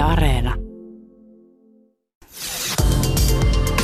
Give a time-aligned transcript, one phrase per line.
[0.00, 0.54] Yle Areena.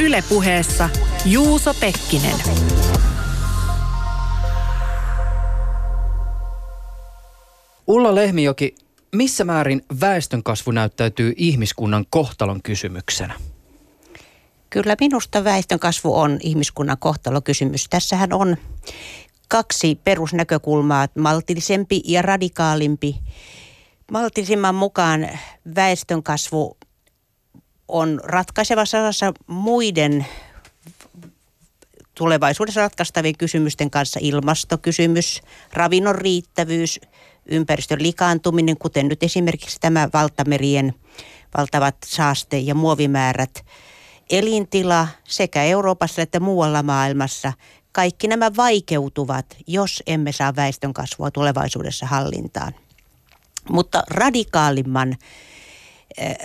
[0.00, 0.88] Ylepuheessa
[1.24, 2.36] Juuso Pekkinen.
[7.86, 8.74] Ulla Lehmijoki,
[9.12, 13.34] missä määrin väestönkasvu näyttäytyy ihmiskunnan kohtalon kysymyksenä?
[14.70, 17.86] Kyllä minusta väestönkasvu on ihmiskunnan kohtalokysymys.
[17.90, 18.56] Tässähän on
[19.48, 23.16] kaksi perusnäkökulmaa, maltillisempi ja radikaalimpi.
[24.12, 25.28] Maltillisimman mukaan
[25.74, 26.76] väestönkasvu
[27.88, 30.26] on ratkaisevassa osassa muiden
[32.14, 37.00] tulevaisuudessa ratkaistavien kysymysten kanssa ilmastokysymys, ravinnon riittävyys,
[37.46, 40.94] ympäristön likaantuminen, kuten nyt esimerkiksi tämä valtamerien
[41.58, 43.64] valtavat saaste- ja muovimäärät,
[44.30, 47.52] elintila sekä Euroopassa että muualla maailmassa.
[47.92, 52.85] Kaikki nämä vaikeutuvat, jos emme saa väestön kasvua tulevaisuudessa hallintaan.
[53.70, 55.16] Mutta radikaalimman
[56.18, 56.36] eh,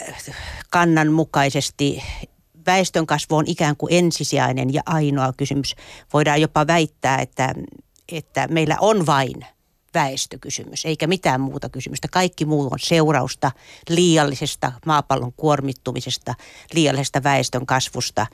[0.70, 2.04] kannan mukaisesti
[2.66, 5.76] väestönkasvu on ikään kuin ensisijainen ja ainoa kysymys.
[6.14, 7.54] Voidaan jopa väittää, että,
[8.12, 9.46] että meillä on vain
[9.94, 12.08] väestökysymys, eikä mitään muuta kysymystä.
[12.12, 13.52] Kaikki muu on seurausta
[13.90, 16.36] liiallisesta maapallon kuormittumisesta,
[16.74, 18.28] liiallisesta väestön kasvusta.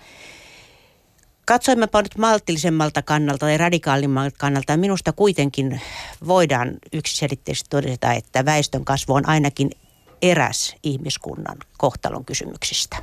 [1.47, 5.81] Katsoimmepa nyt maltillisemmalta kannalta tai radikaalimmalta kannalta, minusta kuitenkin
[6.27, 9.71] voidaan yksiselitteisesti todeta, että väestön kasvu on ainakin
[10.21, 12.97] eräs ihmiskunnan kohtalon kysymyksistä.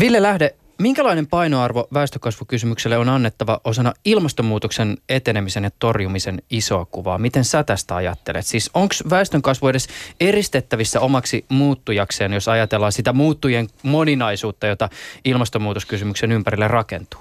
[0.00, 7.18] Ville Lähde, minkälainen painoarvo väestökasvukysymykselle on annettava osana ilmastonmuutoksen etenemisen ja torjumisen isoa kuvaa?
[7.18, 8.46] Miten sä tästä ajattelet?
[8.46, 9.88] Siis onko väestönkasvu edes
[10.20, 14.88] eristettävissä omaksi muuttujakseen, jos ajatellaan sitä muuttujen moninaisuutta, jota
[15.24, 17.20] ilmastonmuutoskysymyksen ympärille rakentuu?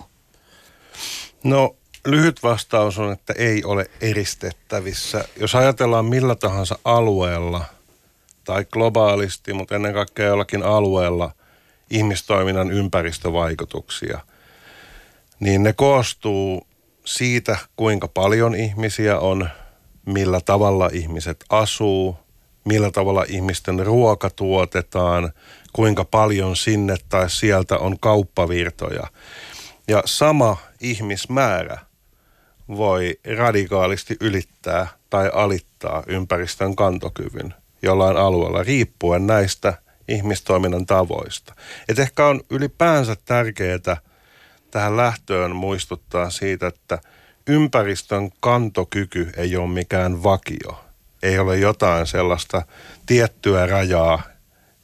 [1.43, 1.75] No
[2.07, 5.25] lyhyt vastaus on, että ei ole eristettävissä.
[5.39, 7.65] Jos ajatellaan millä tahansa alueella
[8.43, 11.31] tai globaalisti, mutta ennen kaikkea jollakin alueella–
[11.89, 14.19] ihmistoiminnan ympäristövaikutuksia,
[15.39, 16.67] niin ne koostuu
[17.05, 19.49] siitä, kuinka paljon ihmisiä on,
[20.05, 22.17] millä tavalla ihmiset asuu,
[22.65, 25.33] millä tavalla ihmisten ruoka tuotetaan,
[25.73, 29.07] kuinka paljon sinne tai sieltä on kauppavirtoja.
[29.87, 31.77] Ja sama ihmismäärä
[32.67, 37.53] voi radikaalisti ylittää tai alittaa ympäristön kantokyvyn
[37.83, 39.73] jollain alueella riippuen näistä
[40.07, 41.55] ihmistoiminnan tavoista.
[41.89, 43.97] Et ehkä on ylipäänsä tärkeää
[44.71, 46.99] tähän lähtöön muistuttaa siitä, että
[47.47, 50.83] ympäristön kantokyky ei ole mikään vakio.
[51.23, 52.61] Ei ole jotain sellaista
[53.05, 54.21] tiettyä rajaa,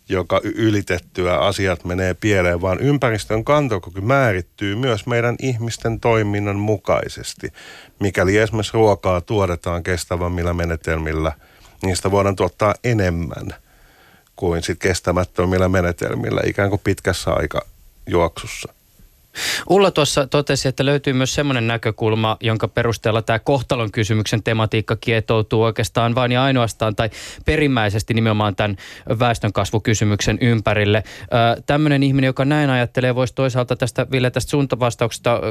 [0.10, 7.54] joka ylitettyä asiat menee pieleen, vaan ympäristön kantokyky määrittyy myös meidän ihmisten toiminnan mukaisesti.
[8.00, 11.32] Mikäli esimerkiksi ruokaa tuotetaan kestävämmillä menetelmillä,
[11.84, 13.54] niistä voidaan tuottaa enemmän–
[14.40, 18.74] kuin sit kestämättömillä menetelmillä ikään kuin pitkässä aikajuoksussa.
[19.70, 25.64] Ulla tuossa totesi, että löytyy myös semmoinen näkökulma, jonka perusteella tämä kohtalon kysymyksen tematiikka kietoutuu
[25.64, 27.10] oikeastaan vain ja ainoastaan tai
[27.46, 28.78] perimmäisesti nimenomaan tämän
[29.20, 31.04] väestönkasvukysymyksen ympärille.
[31.66, 35.42] Tämmöinen ihminen, joka näin ajattelee, voisi toisaalta tästä Ville tästä suuntavastauksesta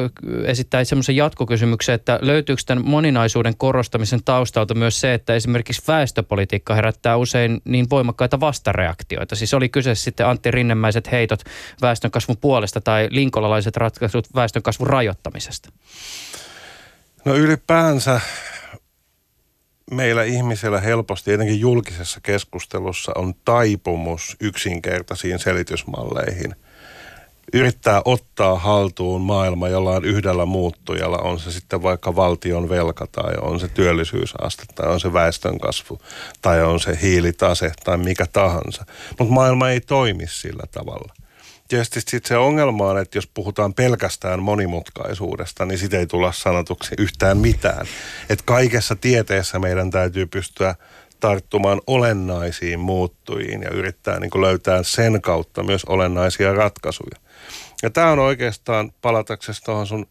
[0.44, 7.16] esittää semmoisen jatkokysymyksen, että löytyykö tämän moninaisuuden korostamisen taustalta myös se, että esimerkiksi väestöpolitiikka herättää
[7.16, 9.36] usein niin voimakkaita vastareaktioita.
[9.36, 11.40] Siis oli kyse sitten Antti Rinnemäiset heitot
[11.82, 15.68] väestönkasvun puolesta tai linkolalaiset ratkaisut väestönkasvun rajoittamisesta?
[17.24, 18.20] No ylipäänsä
[19.90, 26.54] meillä ihmisillä helposti, etenkin julkisessa keskustelussa, on taipumus yksinkertaisiin selitysmalleihin.
[27.52, 33.60] Yrittää ottaa haltuun maailma jollain yhdellä muuttujalla, on se sitten vaikka valtion velka tai on
[33.60, 36.00] se työllisyysaste tai on se väestönkasvu
[36.42, 38.84] tai on se hiilitase tai mikä tahansa.
[39.18, 41.12] Mutta maailma ei toimi sillä tavalla–
[41.68, 46.94] tietysti sit se ongelma on, että jos puhutaan pelkästään monimutkaisuudesta, niin sitä ei tulla sanotuksi
[46.98, 47.86] yhtään mitään.
[48.30, 50.74] Että kaikessa tieteessä meidän täytyy pystyä
[51.20, 57.16] tarttumaan olennaisiin muuttujiin ja yrittää niin löytää sen kautta myös olennaisia ratkaisuja.
[57.82, 60.06] Ja tämä on oikeastaan palataksesi tuohon sun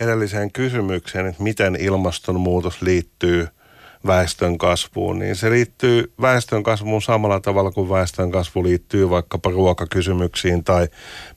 [0.00, 3.48] edelliseen kysymykseen, että miten ilmastonmuutos liittyy–
[4.06, 10.64] väestön kasvuun, niin se liittyy väestön kasvuun samalla tavalla kuin väestön kasvu liittyy vaikkapa ruokakysymyksiin
[10.64, 10.88] tai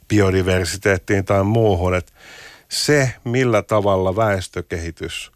[0.08, 1.96] biodiversiteettiin tai muuhun.
[1.96, 2.14] Että
[2.70, 5.32] se, millä tavalla väestökehitys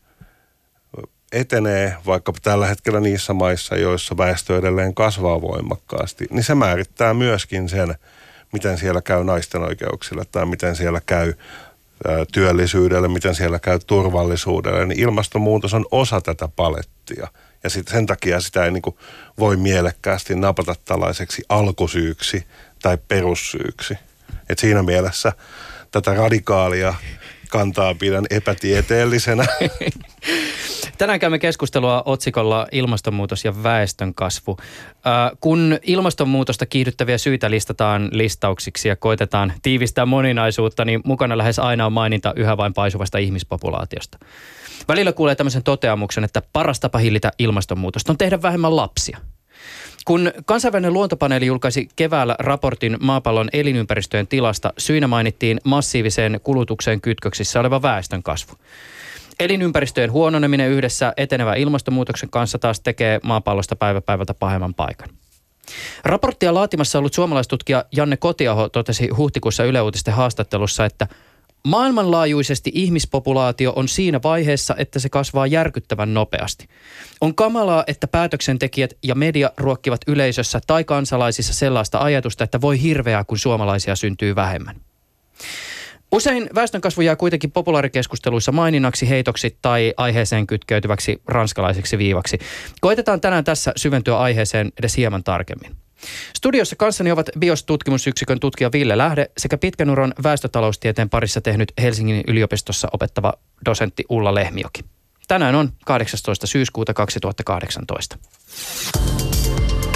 [1.31, 7.69] etenee vaikka tällä hetkellä niissä maissa, joissa väestö edelleen kasvaa voimakkaasti, niin se määrittää myöskin
[7.69, 7.95] sen,
[8.53, 11.33] miten siellä käy naisten oikeuksille tai miten siellä käy
[12.33, 16.96] työllisyydelle, miten siellä käy turvallisuudelle, niin ilmastonmuutos on osa tätä palettia.
[17.63, 18.99] Ja sit sen takia sitä ei niinku
[19.39, 22.47] voi mielekkäästi napata tällaiseksi alkusyyksi
[22.81, 23.97] tai perussyyksi.
[24.49, 25.33] Et siinä mielessä
[25.91, 26.93] tätä radikaalia
[27.47, 29.45] kantaa pidän epätieteellisenä.
[30.97, 34.57] Tänään käymme keskustelua otsikolla ilmastonmuutos ja väestönkasvu.
[34.59, 41.85] Äh, kun ilmastonmuutosta kiihdyttäviä syitä listataan listauksiksi ja koitetaan tiivistää moninaisuutta, niin mukana lähes aina
[41.85, 44.17] on maininta yhä vain paisuvasta ihmispopulaatiosta.
[44.87, 49.17] Välillä kuulee tämmöisen toteamuksen, että paras tapa hillitä ilmastonmuutosta on tehdä vähemmän lapsia.
[50.05, 57.81] Kun kansainvälinen luontopaneeli julkaisi keväällä raportin maapallon elinympäristöjen tilasta, syynä mainittiin massiiviseen kulutukseen kytköksissä oleva
[57.81, 58.53] väestön kasvu.
[59.39, 65.09] Elinympäristöjen huononeminen yhdessä etenevän ilmastonmuutoksen kanssa taas tekee maapallosta päivä päivältä pahemman paikan.
[66.05, 71.07] Raporttia laatimassa ollut suomalaistutkija Janne Kotiaho totesi huhtikuussa Yle Uutisten haastattelussa, että
[71.67, 76.67] Maailmanlaajuisesti ihmispopulaatio on siinä vaiheessa, että se kasvaa järkyttävän nopeasti.
[77.21, 83.23] On kamalaa, että päätöksentekijät ja media ruokkivat yleisössä tai kansalaisissa sellaista ajatusta, että voi hirveää,
[83.23, 84.75] kun suomalaisia syntyy vähemmän.
[86.11, 92.37] Usein väestönkasvu jää kuitenkin populaarikeskusteluissa maininnaksi, heitoksi tai aiheeseen kytkeytyväksi ranskalaiseksi viivaksi.
[92.81, 95.86] Koitetaan tänään tässä syventyä aiheeseen edes hieman tarkemmin.
[96.35, 102.87] Studiossa kanssani ovat BIOS-tutkimusyksikön tutkija Ville Lähde sekä pitkän uron väestötaloustieteen parissa tehnyt Helsingin yliopistossa
[102.91, 103.33] opettava
[103.65, 104.85] dosentti Ulla Lehmioki.
[105.27, 106.47] Tänään on 18.
[106.47, 108.17] syyskuuta 2018.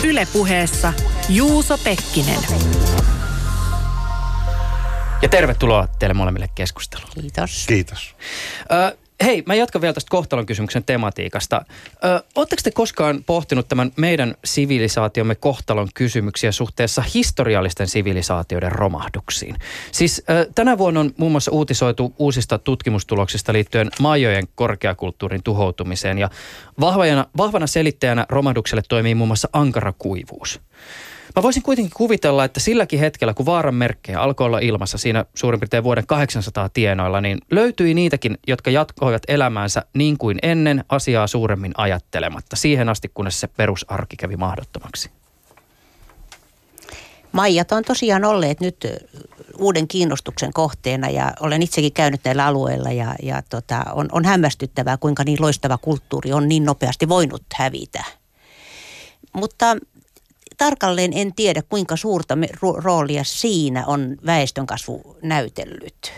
[0.04, 0.94] Ylepuheessa
[1.30, 2.40] Juuso Pekkinen.
[5.22, 7.12] Ja tervetuloa teille molemmille keskusteluun.
[7.22, 7.66] Kiitos.
[7.68, 8.16] Kiitos.
[8.72, 11.66] Ö, hei, mä jatkan vielä tästä kohtalon kysymyksen tematiikasta.
[12.36, 19.56] Oletteko te koskaan pohtinut tämän meidän sivilisaatiomme kohtalon kysymyksiä suhteessa historiallisten sivilisaatioiden romahduksiin?
[19.92, 26.30] Siis ö, tänä vuonna on muun muassa uutisoitu uusista tutkimustuloksista liittyen maajojen korkeakulttuurin tuhoutumiseen ja
[26.80, 30.60] vahvana, vahvana selittäjänä romahdukselle toimii muun muassa ankara kuivuus.
[31.36, 35.60] Mä voisin kuitenkin kuvitella, että silläkin hetkellä, kun vaaran merkkejä alkoi olla ilmassa siinä suurin
[35.60, 41.72] piirtein vuoden 800 tienoilla, niin löytyi niitäkin, jotka jatkoivat elämäänsä niin kuin ennen asiaa suuremmin
[41.78, 42.56] ajattelematta.
[42.56, 45.12] Siihen asti, kunnes se perusarki kävi mahdottomaksi.
[47.32, 48.88] Maijat on tosiaan olleet nyt
[49.58, 54.98] uuden kiinnostuksen kohteena ja olen itsekin käynyt näillä alueilla ja, ja tota, on, on hämmästyttävää,
[54.98, 58.04] kuinka niin loistava kulttuuri on niin nopeasti voinut hävitä.
[59.34, 59.78] Mutta
[60.62, 62.38] tarkalleen en tiedä, kuinka suurta
[62.78, 66.14] roolia siinä on väestönkasvu näytellyt.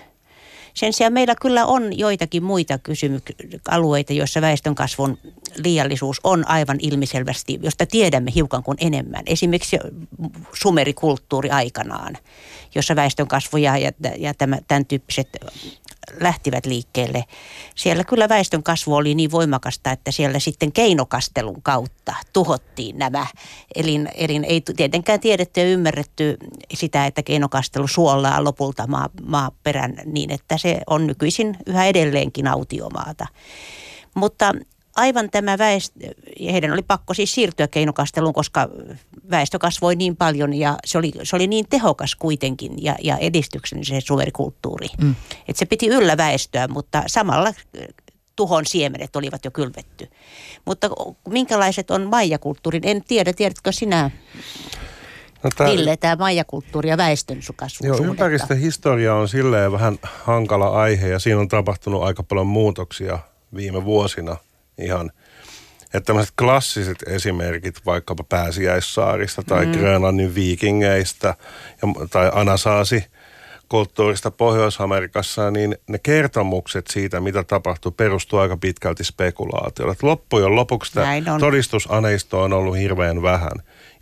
[0.73, 5.17] Sen sijaan meillä kyllä on joitakin muita kysymyk- alueita, joissa väestönkasvun
[5.63, 9.23] liiallisuus on aivan ilmiselvästi, josta tiedämme hiukan kuin enemmän.
[9.25, 9.77] Esimerkiksi
[10.53, 12.17] sumerikulttuuri aikanaan,
[12.75, 14.33] jossa väestönkasvu ja, ja, ja
[14.67, 15.29] tämän tyyppiset
[16.19, 17.23] lähtivät liikkeelle.
[17.75, 23.27] Siellä kyllä väestön kasvu oli niin voimakasta, että siellä sitten keinokastelun kautta tuhottiin nämä.
[23.75, 26.37] Elin, elin ei tietenkään tiedetty ja ymmärretty
[26.73, 33.27] sitä, että keinokastelu suolaa lopulta maa, maaperän niin, että se on nykyisin yhä edelleenkin autiomaata.
[34.15, 34.53] Mutta
[34.95, 35.99] aivan tämä väestö,
[36.51, 38.69] heidän oli pakko siis siirtyä keinokasteluun, koska
[39.29, 43.85] väestö kasvoi niin paljon ja se oli, se oli niin tehokas kuitenkin ja, ja edistyksellinen
[43.85, 44.87] se suverikulttuuri.
[45.01, 45.15] Mm.
[45.47, 47.55] Että se piti yllä väestöä, mutta samalla äh,
[48.35, 50.07] tuhon siemenet olivat jo kylvetty.
[50.65, 50.89] Mutta
[51.29, 52.87] minkälaiset on maijakulttuurin?
[52.87, 54.11] En tiedä, tiedätkö sinä?
[55.43, 57.87] No tää, Ville, tämä maijakulttuuri ja väestön kasvu.
[57.87, 63.19] Joo, ympäristöhistoria on silleen vähän hankala aihe ja siinä on tapahtunut aika paljon muutoksia
[63.55, 64.37] viime vuosina–
[64.77, 65.11] ihan
[65.93, 69.71] että tämmöiset klassiset esimerkit vaikkapa pääsiäissaarista tai mm.
[69.71, 71.27] Grönlannin viikingeistä
[71.81, 73.05] ja, tai Anasaasi
[73.69, 79.95] kulttuurista Pohjois-Amerikassa, niin ne kertomukset siitä, mitä tapahtui, perustuu aika pitkälti spekulaatiolle.
[80.01, 83.51] Loppujen lopuksi tämä todistusaneisto on ollut hirveän vähän.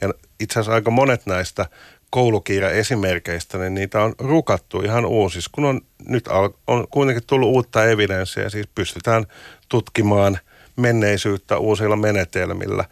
[0.02, 1.66] Ja itse asiassa aika monet näistä
[2.10, 6.28] koulukirjaesimerkeistä, niin niitä on rukattu ihan uusissa, kun on nyt
[6.68, 9.26] on kuitenkin tullut uutta evidenssiä, siis pystytään
[9.70, 10.40] tutkimaan–
[10.82, 12.86] menneisyyttä uusilla menetelmillä,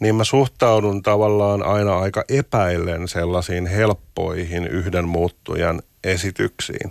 [0.00, 6.90] niin mä suhtaudun tavallaan aina aika epäillen sellaisiin helppoihin yhden muuttujan esityksiin.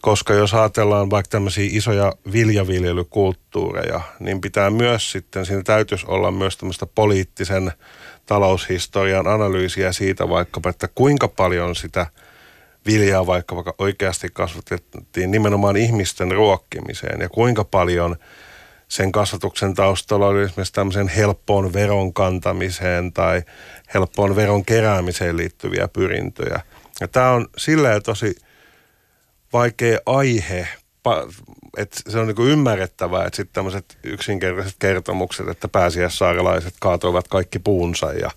[0.00, 6.56] Koska jos ajatellaan vaikka tämmöisiä isoja viljaviljelykulttuureja, niin pitää myös sitten, siinä täytyisi olla myös
[6.56, 7.72] tämmöistä poliittisen
[8.26, 12.06] taloushistorian analyysiä siitä vaikkapa, että kuinka paljon sitä
[12.86, 18.16] viljaa vaikka, vaikka oikeasti kasvatettiin nimenomaan ihmisten ruokkimiseen ja kuinka paljon–
[18.92, 23.42] sen kasvatuksen taustalla oli esimerkiksi tämmöisen helppoon veron kantamiseen tai
[23.94, 26.60] helppoon veron keräämiseen liittyviä pyrintöjä.
[27.00, 28.34] Ja tämä on silleen tosi
[29.52, 30.68] vaikea aihe
[31.76, 38.12] että se on niin ymmärrettävää, että sitten tämmöiset yksinkertaiset kertomukset, että pääsiäissaarelaiset kaatoivat kaikki puunsa
[38.12, 38.30] ja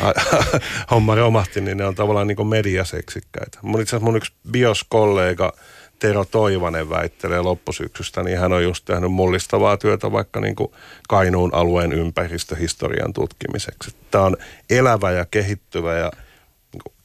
[0.90, 3.58] homma romahti, niin ne on tavallaan niin mediaseksikkäitä.
[3.62, 5.52] Mun itse asiassa mun yksi bioskollega
[6.04, 10.72] Tero Toivanen väittelee loppusyksystä, niin hän on just tehnyt mullistavaa työtä vaikka niin kuin
[11.08, 13.96] Kainuun alueen ympäristöhistorian tutkimiseksi.
[14.10, 14.36] Tämä on
[14.70, 16.12] elävä ja kehittyvä ja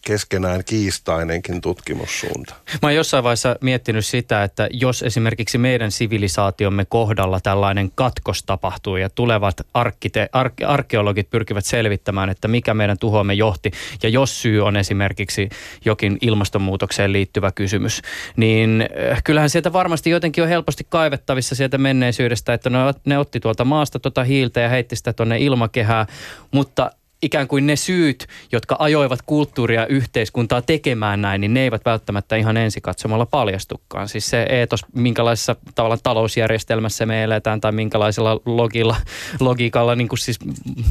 [0.06, 2.56] keskenään kiistainenkin tutkimussuunta.
[2.82, 8.98] Mä oon jossain vaiheessa miettinyt sitä, että jos esimerkiksi meidän sivilisaatiomme kohdalla tällainen katkos tapahtuu
[8.98, 13.72] ja tulevat arkkite- ar- arkeologit pyrkivät selvittämään, että mikä meidän tuhoamme johti
[14.04, 15.50] ja jos syy on esimerkiksi
[15.86, 18.02] jokin ilmastonmuutokseen liittyvä kysymys,
[18.36, 22.70] niin äh, kyllähän sieltä varmasti jotenkin on helposti kaivettavissa sieltä menneisyydestä, että
[23.06, 26.08] ne, otti tuolta maasta tuota hiiltä ja heitti sitä tuonne ilmakehään,
[26.52, 31.86] mutta ikään kuin ne syyt, jotka ajoivat kulttuuria ja yhteiskuntaa tekemään näin, niin ne eivät
[31.86, 34.08] välttämättä ihan ensikatsomalla paljastukaan.
[34.08, 38.96] Siis se eetos, minkälaisessa tavallaan talousjärjestelmässä me eletään tai minkälaisella logilla,
[39.40, 40.40] logiikalla niin kuin siis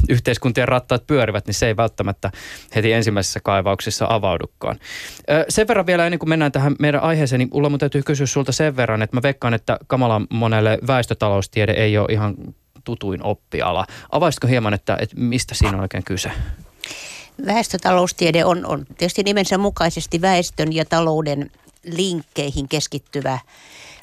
[0.09, 2.31] yhteiskuntien rattaat pyörivät, niin se ei välttämättä
[2.75, 4.79] heti ensimmäisessä kaivauksessa avaudukaan.
[5.49, 8.51] Sen verran vielä ennen kuin mennään tähän meidän aiheeseen, niin Ulla mun täytyy kysyä sulta
[8.51, 12.35] sen verran, että mä veikkaan, että kamalan monelle väestötaloustiede ei ole ihan
[12.89, 13.85] tutuin oppiala.
[14.11, 16.31] Avaisitko hieman, että, että mistä siinä on oikein kyse?
[17.45, 21.51] Väestötaloustiede on, on tietysti nimensä mukaisesti väestön ja talouden
[21.83, 23.39] linkkeihin keskittyvä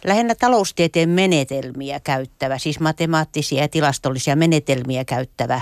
[0.05, 5.61] lähinnä taloustieteen menetelmiä käyttävä, siis matemaattisia ja tilastollisia menetelmiä käyttävä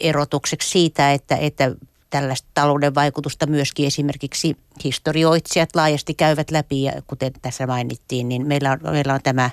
[0.00, 1.74] erotukseksi siitä, että, että
[2.10, 8.72] tällaista talouden vaikutusta myöskin esimerkiksi historioitsijat laajasti käyvät läpi ja kuten tässä mainittiin, niin meillä
[8.72, 9.50] on, meillä on tämä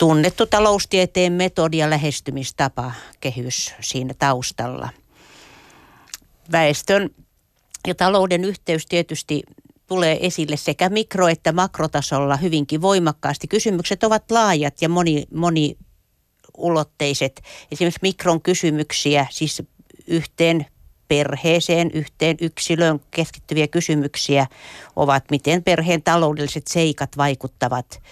[0.00, 4.88] tunnettu taloustieteen metodi ja lähestymistapa kehys siinä taustalla.
[6.52, 7.10] Väestön
[7.86, 9.42] ja talouden yhteys tietysti
[9.86, 13.48] tulee esille sekä mikro- että makrotasolla hyvinkin voimakkaasti.
[13.48, 17.42] Kysymykset ovat laajat ja moni, moniulotteiset.
[17.72, 19.62] Esimerkiksi mikron kysymyksiä, siis
[20.06, 20.66] yhteen
[21.10, 24.46] perheeseen, yhteen yksilöön keskittyviä kysymyksiä
[24.96, 28.02] ovat, miten perheen taloudelliset seikat vaikuttavat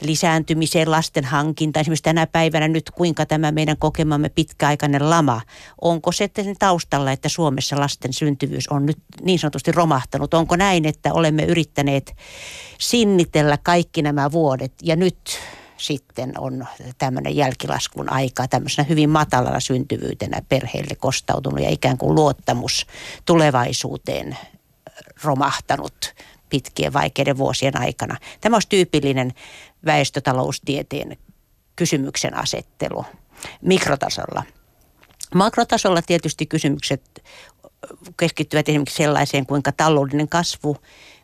[0.00, 1.80] lisääntymiseen, lasten hankinta.
[1.80, 5.40] Esimerkiksi tänä päivänä nyt kuinka tämä meidän kokemamme pitkäaikainen lama,
[5.80, 10.34] onko se sen taustalla, että Suomessa lasten syntyvyys on nyt niin sanotusti romahtanut?
[10.34, 12.16] Onko näin, että olemme yrittäneet
[12.78, 15.38] sinnitellä kaikki nämä vuodet ja nyt
[15.76, 16.66] sitten on
[16.98, 22.86] tämmöinen jälkilaskun aika tämmöisenä hyvin matalalla syntyvyytenä perheelle kostautunut ja ikään kuin luottamus
[23.24, 24.36] tulevaisuuteen
[25.24, 26.14] romahtanut
[26.48, 28.16] pitkien vaikeiden vuosien aikana.
[28.40, 29.32] Tämä olisi tyypillinen
[29.84, 31.16] väestötaloustieteen
[31.76, 33.04] kysymyksen asettelu
[33.62, 34.42] mikrotasolla.
[35.34, 37.24] Makrotasolla tietysti kysymykset
[38.16, 40.76] keskittyvät esimerkiksi sellaiseen, kuinka taloudellinen kasvu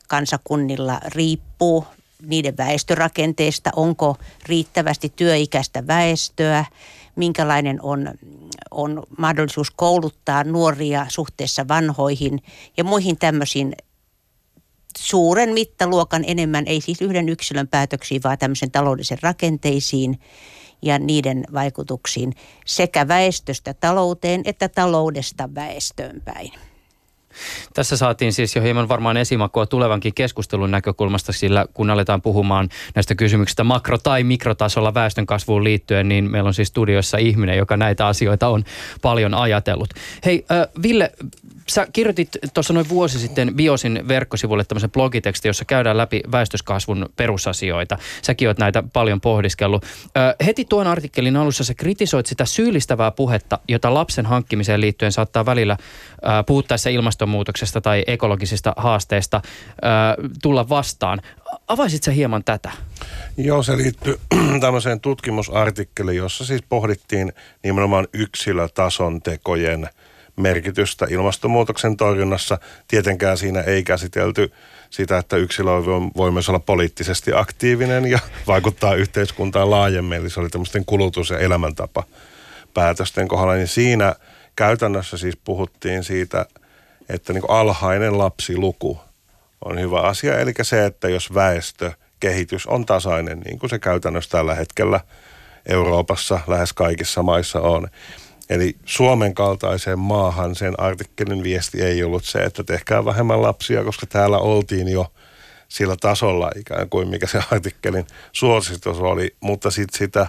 [0.09, 1.87] kansakunnilla riippuu
[2.27, 6.65] niiden väestörakenteesta, onko riittävästi työikäistä väestöä,
[7.17, 8.11] minkälainen on,
[8.71, 12.43] on mahdollisuus kouluttaa nuoria suhteessa vanhoihin
[12.77, 13.73] ja muihin tämmöisiin
[14.99, 20.21] suuren mittaluokan enemmän, ei siis yhden yksilön päätöksiin, vaan tämmöisen taloudellisen rakenteisiin
[20.83, 22.35] ja niiden vaikutuksiin
[22.67, 26.53] sekä väestöstä talouteen että taloudesta väestöön päin.
[27.75, 33.15] Tässä saatiin siis jo hieman varmaan esimakua tulevankin keskustelun näkökulmasta, sillä kun aletaan puhumaan näistä
[33.15, 38.07] kysymyksistä makro- tai mikrotasolla väestön kasvuun liittyen, niin meillä on siis studiossa ihminen, joka näitä
[38.07, 38.65] asioita on
[39.03, 39.91] paljon ajatellut.
[40.25, 41.11] Hei, äh, Ville,
[41.69, 47.99] sä kirjoitit tuossa noin vuosi sitten Biosin verkkosivulle tämmöisen blogitekstin, jossa käydään läpi väestöskasvun perusasioita.
[48.23, 49.85] Säkin oot näitä paljon pohdiskellut.
[49.85, 55.47] Ö, heti tuon artikkelin alussa sä kritisoit sitä syyllistävää puhetta, jota lapsen hankkimiseen liittyen saattaa
[55.47, 59.89] välillä ö, puhuttaessa ilmastonmuutoksesta tai ekologisista haasteista ö,
[60.43, 61.21] tulla vastaan.
[61.69, 62.71] Avaisit sä hieman tätä?
[63.37, 64.21] Joo, se liittyy
[64.61, 67.33] tämmöiseen tutkimusartikkeliin, jossa siis pohdittiin
[67.65, 69.89] nimenomaan yksilötason tekojen–
[70.37, 72.59] merkitystä ilmastonmuutoksen torjunnassa.
[72.89, 74.53] Tietenkään siinä ei käsitelty
[74.91, 75.71] sitä, että yksilö
[76.17, 80.19] voi myös olla poliittisesti aktiivinen ja vaikuttaa yhteiskuntaan laajemmin.
[80.19, 82.05] Eli se oli tämmöisten kulutus- ja elämäntapa
[82.75, 83.55] päätösten kohdalla.
[83.55, 84.15] Niin siinä
[84.57, 86.47] käytännössä siis puhuttiin siitä,
[87.09, 89.01] että niin alhainen lapsiluku
[89.65, 90.39] on hyvä asia.
[90.39, 95.01] Eli se, että jos väestö kehitys on tasainen, niin kuin se käytännössä tällä hetkellä
[95.69, 97.89] Euroopassa lähes kaikissa maissa on,
[98.53, 104.07] Eli Suomen kaltaiseen maahan sen artikkelin viesti ei ollut se, että tehkää vähemmän lapsia, koska
[104.07, 105.13] täällä oltiin jo
[105.69, 110.27] sillä tasolla ikään kuin mikä se artikkelin suositus oli, mutta sitten sitä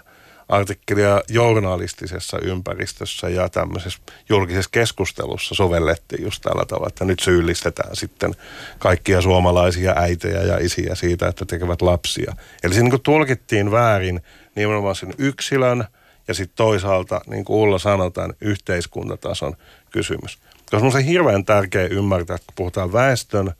[0.50, 4.00] artikkelia journalistisessa ympäristössä ja tämmöisessä
[4.30, 8.36] julkisessa keskustelussa sovellettiin just tällä tavalla, että nyt syyllistetään sitten
[8.80, 12.34] kaikkia suomalaisia äitejä ja isiä siitä, että tekevät lapsia.
[12.63, 14.22] Eli siinä niin tulkittiin väärin
[14.56, 15.84] nimenomaan sen yksilön
[16.27, 19.56] ja sitten toisaalta, niin kuin Ulla sanotaan, yhteiskuntatason
[19.92, 20.38] kysymys.
[20.72, 23.53] Koska on hirveän tärkeä ymmärtää, kun puhutaan väestön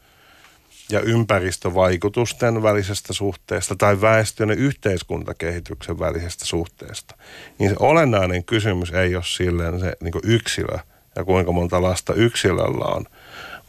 [0.92, 7.16] ja ympäristövaikutusten välisestä suhteesta tai väestön ja yhteiskuntakehityksen välisestä suhteesta,
[7.60, 10.78] niin se olennainen kysymys ei ole silleen se niin yksilö
[11.16, 13.06] ja kuinka monta lasta yksilöllä on,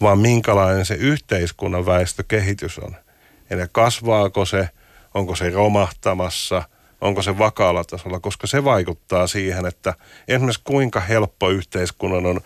[0.00, 2.96] vaan minkälainen se yhteiskunnan väestökehitys on.
[3.50, 4.68] Eli kasvaako se,
[5.14, 6.62] onko se romahtamassa,
[7.04, 9.94] onko se vakaalla tasolla, koska se vaikuttaa siihen, että
[10.28, 12.40] esimerkiksi kuinka helppo yhteiskunnan on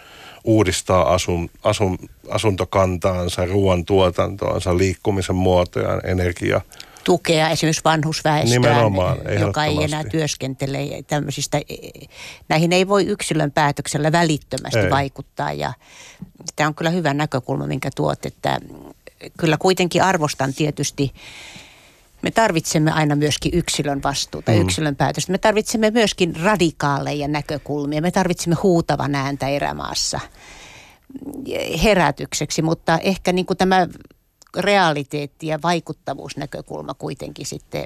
[0.45, 1.99] uudistaa asun, asun,
[2.31, 6.61] asuntokantaansa, ruoantuotantoansa, liikkumisen muotojaan, energia.
[7.05, 8.83] Tukea esimerkiksi vanhusväestöä,
[9.41, 10.79] joka ei enää työskentele.
[11.07, 11.61] Tämmöisistä,
[12.49, 14.91] näihin ei voi yksilön päätöksellä välittömästi ei.
[14.91, 15.73] vaikuttaa ja
[16.57, 18.61] tämä on kyllä hyvä näkökulma, minkä tuot, että
[19.39, 21.13] kyllä kuitenkin arvostan tietysti
[22.23, 24.61] me tarvitsemme aina myöskin yksilön vastuuta, mm.
[24.61, 25.33] yksilön päätöstä.
[25.33, 28.03] Me tarvitsemme myöskin radikaaleja näkökulmia.
[28.03, 30.21] Me tarvitsemme huutavan ääntä erämaassa
[31.83, 33.87] herätykseksi, mutta ehkä niin kuin tämä
[34.57, 37.85] realiteetti ja vaikuttavuusnäkökulma kuitenkin sitten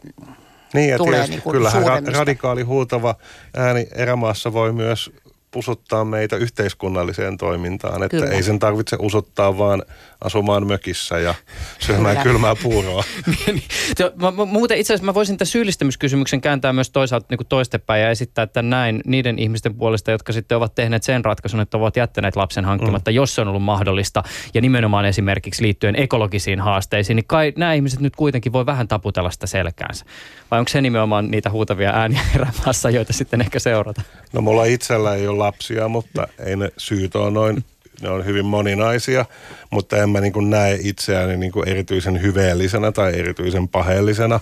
[0.75, 3.15] niin, ja tulee niin kuin kyllähän radikaali huutava
[3.57, 5.11] ääni erämaassa voi myös
[5.53, 8.31] pusuttaa meitä yhteiskunnalliseen toimintaan, että Kyllä.
[8.31, 9.83] ei sen tarvitse usuttaa vaan
[10.25, 11.35] asumaan mökissä ja
[11.79, 12.23] syömään Kyllä.
[12.23, 13.05] kylmää puuroa.
[13.47, 13.63] Niin,
[13.99, 14.11] niin.
[14.21, 18.43] mä, muuten itse asiassa mä voisin tämän syyllistämiskysymyksen kääntää myös toisaalta niin toistepäin ja esittää
[18.43, 22.65] että näin niiden ihmisten puolesta, jotka sitten ovat tehneet sen ratkaisun, että ovat jättäneet lapsen
[22.65, 23.15] hankkimatta, mm.
[23.15, 24.23] jos se on ollut mahdollista
[24.55, 29.31] ja nimenomaan esimerkiksi liittyen ekologisiin haasteisiin, niin kai nämä ihmiset nyt kuitenkin voi vähän taputella
[29.31, 30.05] sitä selkäänsä.
[30.51, 34.03] Vai onko se nimenomaan niitä huutavia ääniä erämaassa, joita sitten ehkä seurata?
[34.33, 37.65] No mulla itsellä ei ole lapsia, mutta ei ne syyt ole noin
[38.03, 39.25] ne on hyvin moninaisia,
[39.71, 44.41] mutta en mä niin näe itseäni niin erityisen hyveellisenä tai erityisen paheellisena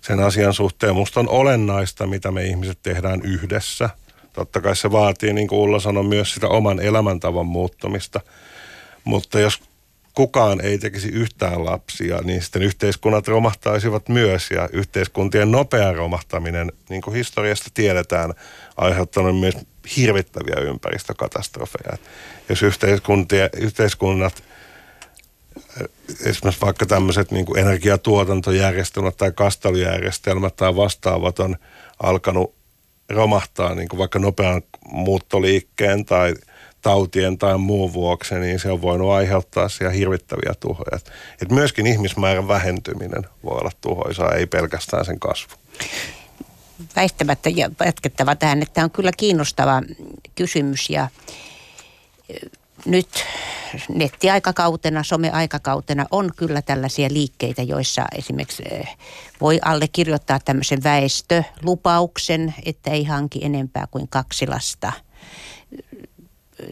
[0.00, 0.94] sen asian suhteen.
[0.94, 3.90] Musta on olennaista, mitä me ihmiset tehdään yhdessä.
[4.32, 8.20] Totta kai se vaatii, niin kuin Ulla sanoi, myös sitä oman elämäntavan muuttumista.
[9.04, 9.62] Mutta jos
[10.14, 17.02] kukaan ei tekisi yhtään lapsia, niin sitten yhteiskunnat romahtaisivat myös ja yhteiskuntien nopea romahtaminen, niin
[17.02, 18.34] kuin historiasta tiedetään,
[18.76, 19.56] aiheuttanut myös
[19.96, 21.96] hirvittäviä ympäristökatastrofeja.
[22.48, 22.62] Jos
[23.56, 24.42] yhteiskunnat,
[26.24, 31.56] esimerkiksi vaikka tämmöiset niin kuin energiatuotantojärjestelmät tai kasteljärjestelmät tai vastaavat on
[32.02, 32.54] alkanut
[33.08, 36.34] romahtaa niin kuin vaikka nopean muuttoliikkeen tai
[36.82, 40.98] tautien tai muun vuoksi, niin se on voinut aiheuttaa siellä hirvittäviä tuhoja.
[41.42, 45.52] Et myöskin ihmismäärän vähentyminen voi olla tuhoisaa, ei pelkästään sen kasvu
[46.96, 47.50] väistämättä
[47.84, 49.82] jatkettava tähän, että tämä on kyllä kiinnostava
[50.34, 51.08] kysymys ja
[52.86, 53.08] nyt
[53.88, 58.62] nettiaikakautena, someaikakautena on kyllä tällaisia liikkeitä, joissa esimerkiksi
[59.40, 64.92] voi allekirjoittaa tämmöisen väestölupauksen, että ei hanki enempää kuin kaksi lasta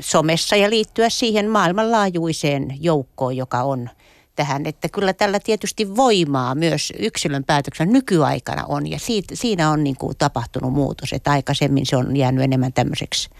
[0.01, 3.91] somessa ja liittyä siihen maailmanlaajuiseen joukkoon, joka on–
[4.37, 9.85] tähän, että kyllä tällä tietysti voimaa myös yksilön päätöksen nykyaikana on ja siitä, siinä on
[9.85, 13.31] niin kuin tapahtunut muutos, että aikaisemmin se on jäänyt enemmän tämmöiseksi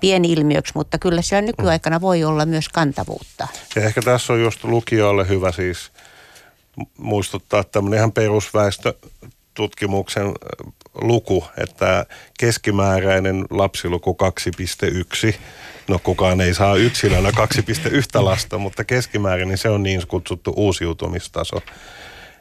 [0.00, 3.48] pieni ilmiöksi, mutta kyllä siellä nykyaikana voi olla myös kantavuutta.
[3.76, 5.92] Ja ehkä tässä on just lukijoille hyvä siis
[6.98, 10.26] muistuttaa tämmöinen ihan perusväestötutkimuksen
[10.94, 12.06] luku, että
[12.38, 14.16] keskimääräinen lapsiluku
[15.30, 15.34] 2,1
[15.88, 21.62] No kukaan ei saa yksilönä 2,1 lasta, mutta keskimäärin niin se on niin kutsuttu uusiutumistaso,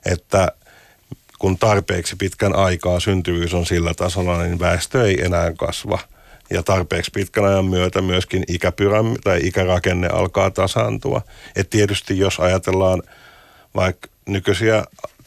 [0.05, 0.51] että
[1.39, 5.99] kun tarpeeksi pitkän aikaa syntyvyys on sillä tasolla, niin väestö ei enää kasva.
[6.49, 11.21] Ja tarpeeksi pitkän ajan myötä myöskin ikäpyrämi tai ikärakenne alkaa tasaantua.
[11.55, 13.03] Et tietysti jos ajatellaan
[13.75, 14.83] vaikka nykyisiä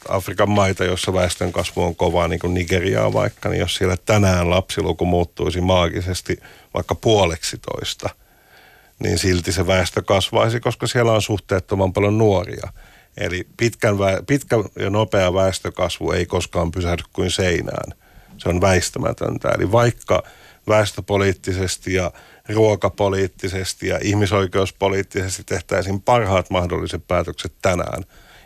[0.09, 4.51] Afrikan maita, joissa väestön kasvu on kova, niin kuin Nigeriaa vaikka, niin jos siellä tänään
[4.51, 6.37] lapsiluku muuttuisi maagisesti
[6.75, 8.11] vaikka puoleksi toista,
[8.99, 12.73] niin silti se väestö kasvaisi, koska siellä on suhteettoman paljon nuoria.
[13.17, 17.95] Eli pitkän, pitkä ja nopea väestökasvu ei koskaan pysähdy kuin seinään.
[18.39, 19.49] Se on väistämätöntä.
[19.49, 20.23] Eli vaikka
[20.69, 22.11] väestöpoliittisesti ja
[22.49, 28.05] ruokapoliittisesti ja ihmisoikeuspoliittisesti tehtäisiin parhaat mahdolliset päätökset tänään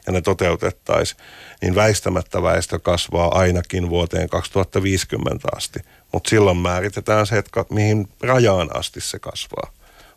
[0.08, 1.20] ja ne toteutettaisiin,
[1.62, 5.80] niin väistämättä väestö kasvaa ainakin vuoteen 2050 asti.
[6.12, 9.70] Mutta silloin määritetään se, että mihin rajaan asti se kasvaa.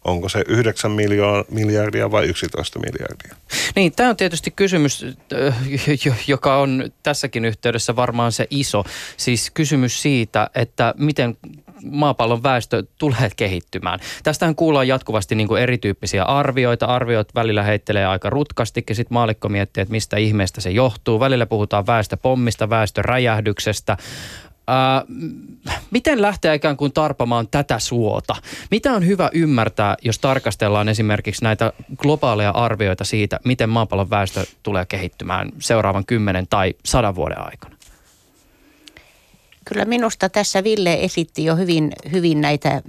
[0.03, 0.91] onko se 9
[1.49, 3.35] miljardia vai 11 miljardia.
[3.75, 5.05] Niin, tämä on tietysti kysymys,
[6.27, 8.83] joka on tässäkin yhteydessä varmaan se iso.
[9.17, 11.37] Siis kysymys siitä, että miten
[11.83, 13.99] maapallon väestö tulee kehittymään.
[14.23, 16.85] Tästähän kuullaan jatkuvasti niin kuin erityyppisiä arvioita.
[16.85, 21.19] Arviot välillä heittelee aika rutkasti ja sitten maalikko miettii, että mistä ihmeestä se johtuu.
[21.19, 23.97] Välillä puhutaan väestöpommista, väestöräjähdyksestä.
[24.67, 25.03] Ää,
[25.91, 28.35] miten lähteä ikään kuin tarpamaan tätä suota?
[28.71, 34.85] Mitä on hyvä ymmärtää, jos tarkastellaan esimerkiksi näitä globaaleja arvioita siitä, miten maapallon väestö tulee
[34.85, 37.80] kehittymään seuraavan kymmenen tai sadan vuoden aikana?
[39.71, 42.81] Kyllä minusta tässä Ville esitti jo hyvin, hyvin näitä,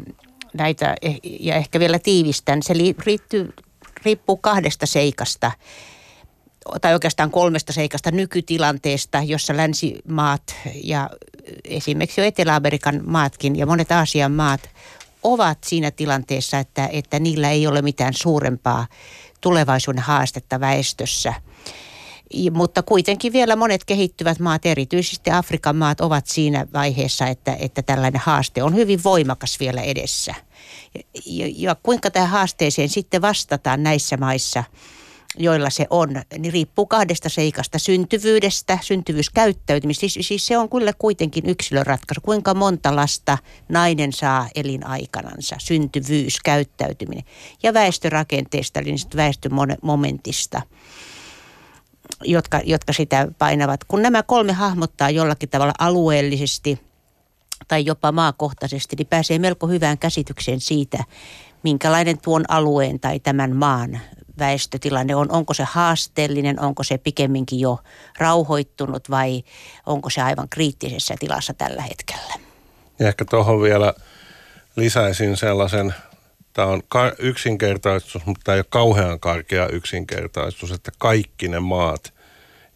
[0.54, 0.96] näitä,
[1.40, 2.62] ja ehkä vielä tiivistän.
[2.62, 3.52] Se liittyy,
[4.04, 5.52] riippuu kahdesta seikasta
[6.80, 11.10] tai oikeastaan kolmesta seikasta nykytilanteesta, jossa länsimaat ja
[11.64, 14.70] esimerkiksi jo Etelä-Amerikan maatkin ja monet Aasian maat
[15.22, 18.86] ovat siinä tilanteessa, että, että niillä ei ole mitään suurempaa
[19.40, 21.34] tulevaisuuden haastetta väestössä–
[22.52, 28.20] mutta kuitenkin vielä monet kehittyvät maat, erityisesti Afrikan maat, ovat siinä vaiheessa, että, että tällainen
[28.24, 30.34] haaste on hyvin voimakas vielä edessä.
[31.26, 34.64] Ja, ja kuinka tähän haasteeseen sitten vastataan näissä maissa,
[35.38, 37.78] joilla se on, niin riippuu kahdesta seikasta.
[37.78, 40.00] Syntyvyydestä, syntyvyyskäyttäytymistä.
[40.00, 42.20] Siis, siis se on kyllä kuitenkin yksilöratkaisu.
[42.20, 47.24] Kuinka monta lasta nainen saa elinaikanansa, syntyvyys, käyttäytyminen.
[47.62, 50.62] Ja väestörakenteesta, eli väestömomentista
[52.24, 53.84] jotka, jotka sitä painavat.
[53.84, 56.80] Kun nämä kolme hahmottaa jollakin tavalla alueellisesti
[57.68, 61.04] tai jopa maakohtaisesti, niin pääsee melko hyvään käsitykseen siitä,
[61.62, 64.00] minkälainen tuon alueen tai tämän maan
[64.38, 65.30] väestötilanne on.
[65.30, 67.78] Onko se haasteellinen, onko se pikemminkin jo
[68.18, 69.42] rauhoittunut vai
[69.86, 72.34] onko se aivan kriittisessä tilassa tällä hetkellä?
[72.98, 73.94] Ja ehkä tuohon vielä
[74.76, 75.94] lisäisin sellaisen,
[76.52, 76.82] tämä on
[77.18, 82.14] yksinkertaistus, mutta tämä ei ole kauhean karkea yksinkertaistus, että kaikki ne maat,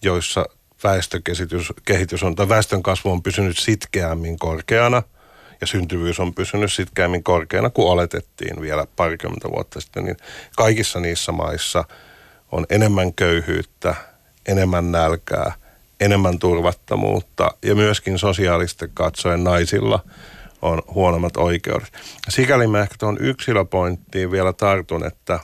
[0.03, 0.45] joissa
[0.85, 5.03] väestökehitys kehitys on, tai väestön kasvu on pysynyt sitkeämmin korkeana
[5.61, 10.17] ja syntyvyys on pysynyt sitkeämmin korkeana kuin oletettiin vielä parikymmentä vuotta sitten, niin
[10.57, 11.85] kaikissa niissä maissa
[12.53, 13.95] on enemmän köyhyyttä,
[14.47, 15.53] enemmän nälkää,
[16.01, 20.05] enemmän turvattomuutta ja myöskin sosiaalisesti katsoen naisilla
[20.63, 21.93] on huonommat oikeudet.
[22.29, 25.41] Sikäli mä ehkä tuon yksilöpointtiin vielä tartun, että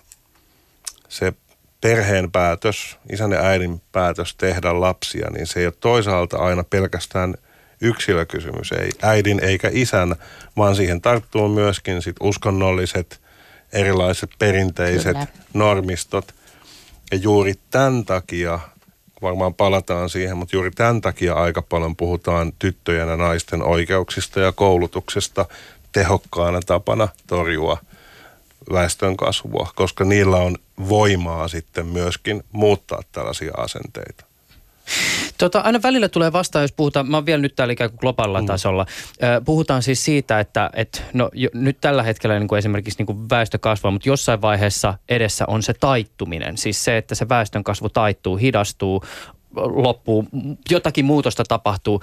[1.08, 1.32] se
[1.80, 7.34] perheen päätös, isän ja äidin päätös tehdä lapsia, niin se ei ole toisaalta aina pelkästään
[7.80, 10.16] yksilökysymys, ei äidin eikä isän,
[10.56, 13.20] vaan siihen tarttuu myöskin sit uskonnolliset,
[13.72, 15.26] erilaiset perinteiset Kyllä.
[15.54, 16.34] normistot.
[17.12, 18.60] Ja juuri tämän takia,
[19.22, 24.52] varmaan palataan siihen, mutta juuri tämän takia aika paljon puhutaan tyttöjen ja naisten oikeuksista ja
[24.52, 25.46] koulutuksesta
[25.92, 27.78] tehokkaana tapana torjua–
[28.72, 30.56] väestön kasvua, koska niillä on
[30.88, 34.24] voimaa sitten myöskin muuttaa tällaisia asenteita.
[35.42, 38.40] Tota, aina välillä tulee vastaan, jos puhutaan, mä oon vielä nyt täällä ikään kuin globaalilla
[38.40, 38.46] mm.
[38.46, 38.86] tasolla,
[39.44, 43.30] puhutaan siis siitä, että et, no, jo, nyt tällä hetkellä niin kuin esimerkiksi niin kuin
[43.30, 46.56] väestö kasvaa, mutta jossain vaiheessa edessä on se taittuminen.
[46.58, 49.04] Siis se, että se väestön kasvu taittuu, hidastuu,
[49.56, 50.24] loppuu,
[50.70, 52.02] jotakin muutosta tapahtuu.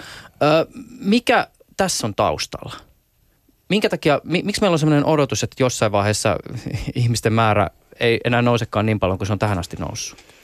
[0.99, 1.47] mikä
[1.77, 2.75] tässä on taustalla?
[3.69, 6.37] minkä takia, miksi meillä on sellainen odotus, että jossain vaiheessa
[6.95, 10.38] ihmisten määrä ei enää nousekaan niin paljon kuin se on tähän asti noussut?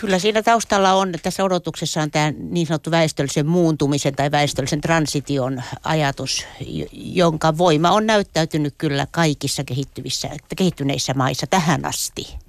[0.00, 5.62] Kyllä siinä taustalla on, tässä odotuksessa on tämä niin sanottu väestöllisen muuntumisen tai väestöllisen transition
[5.84, 6.46] ajatus,
[6.92, 12.45] jonka voima on näyttäytynyt kyllä kaikissa kehittyvissä, kehittyneissä maissa tähän asti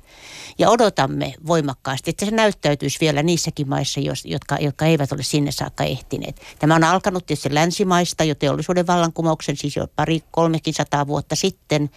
[0.59, 5.83] ja odotamme voimakkaasti, että se näyttäytyisi vielä niissäkin maissa, jotka, jotka eivät ole sinne saakka
[5.83, 6.41] ehtineet.
[6.59, 11.89] Tämä on alkanut tietysti länsimaista jo teollisuuden vallankumouksen, siis jo pari, kolmekin sataa vuotta sitten,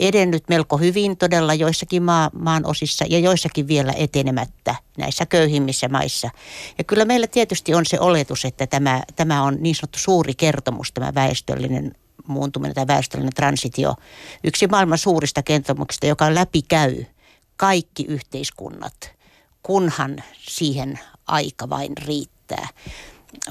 [0.00, 6.30] edennyt melko hyvin todella joissakin maa, maan osissa ja joissakin vielä etenemättä näissä köyhimmissä maissa.
[6.78, 10.92] Ja kyllä meillä tietysti on se oletus, että tämä, tämä on niin sanottu suuri kertomus,
[10.92, 11.92] tämä väestöllinen
[12.26, 13.94] muuntuminen tai väestöllinen transitio.
[14.44, 17.04] Yksi maailman suurista kertomuksista, joka läpi käy
[17.62, 19.12] kaikki yhteiskunnat,
[19.62, 22.68] kunhan siihen aika vain riittää.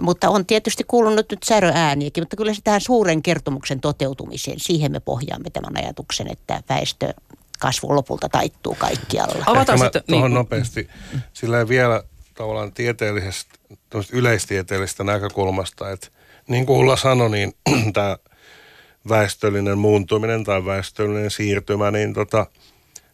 [0.01, 4.99] Mutta on tietysti kuulunut nyt säröääniäkin, mutta kyllä se tähän suuren kertomuksen toteutumiseen, siihen me
[4.99, 7.13] pohjaamme tämän ajatuksen, että väestö
[7.59, 9.43] kasvu lopulta taittuu kaikkialla.
[9.45, 10.35] Avataan sitten tuohon niin.
[10.35, 10.89] nopeasti.
[11.33, 13.53] Sillä ei vielä tavallaan tieteellisestä,
[14.11, 16.07] yleistieteellisestä näkökulmasta, että
[16.47, 17.53] niin kuin Ulla sanoi, niin
[17.93, 18.17] tämä
[19.09, 22.45] väestöllinen muuntuminen tai väestöllinen siirtymä, niin tota–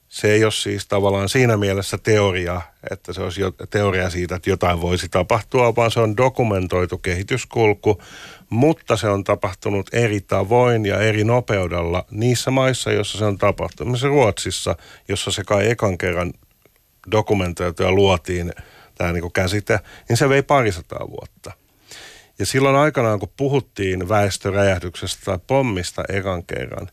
[0.09, 4.81] Se ei ole siis tavallaan siinä mielessä teoria, että se olisi teoria siitä, että jotain
[4.81, 8.01] voisi tapahtua, vaan se on dokumentoitu kehityskulku,
[8.49, 13.95] mutta se on tapahtunut eri tavoin ja eri nopeudella niissä maissa, joissa se on tapahtunut.
[13.95, 14.75] Esimerkiksi Ruotsissa,
[15.07, 16.33] jossa se kai ekan kerran
[17.11, 18.53] dokumentoitu ja luotiin
[18.95, 21.51] tämä niin käsite, niin se vei parisataa vuotta.
[22.39, 26.89] Ja silloin aikanaan, kun puhuttiin väestöräjähdyksestä tai pommista ekan kerran,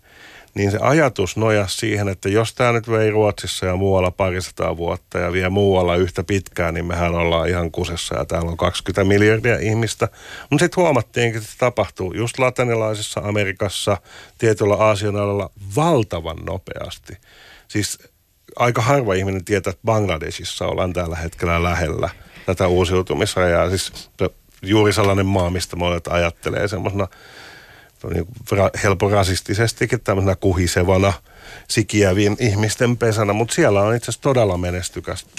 [0.55, 5.19] niin se ajatus nojasi siihen, että jos tämä nyt vei Ruotsissa ja muualla parisataa vuotta
[5.19, 9.59] ja vie muualla yhtä pitkään, niin mehän ollaan ihan kusessa ja täällä on 20 miljardia
[9.59, 10.09] ihmistä.
[10.51, 13.97] Mutta sitten huomattiin, että se tapahtuu just latinilaisessa Amerikassa,
[14.39, 17.17] tietyllä Aasian alalla valtavan nopeasti.
[17.69, 17.99] Siis
[18.57, 22.11] aika harva ihminen tietää, että Bangladesissa ollaan tällä hetkellä lähellä
[22.47, 23.69] tätä uusiutumisrajaa.
[23.69, 24.11] Siis
[24.63, 27.09] juuri sellainen maa, mistä monet ajattelee semmoisena
[28.13, 28.27] niin
[28.83, 31.13] helppo rasistisestikin tämmöisenä kuhisevana
[31.69, 34.59] sikiävien ihmisten pesänä, mutta siellä on itse asiassa todella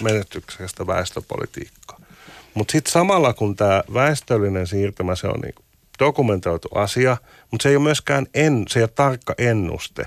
[0.04, 2.00] menestyksestä väestöpolitiikkaa.
[2.54, 5.56] Mutta sitten samalla kun tämä väestöllinen siirtymä, se on niin
[6.00, 7.18] dokumentoitu asia,
[7.52, 10.06] mutta se ei ole myöskään en, se ei ole tarkka ennuste.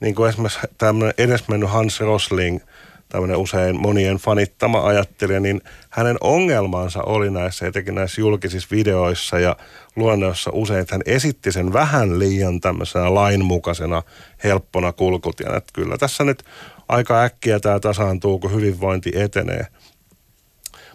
[0.00, 2.60] Niin kuin esimerkiksi tämmöinen edesmennyt Hans Rosling–
[3.10, 9.56] tämmöinen usein monien fanittama ajattelija, niin hänen ongelmansa oli näissä, etenkin näissä julkisissa videoissa ja
[9.96, 14.02] luonnoissa usein, että hän esitti sen vähän liian tämmöisenä lainmukaisena,
[14.44, 15.56] helppona kulkutiena.
[15.56, 16.44] Että kyllä tässä nyt
[16.88, 19.66] aika äkkiä tämä tasaantuu, kun hyvinvointi etenee.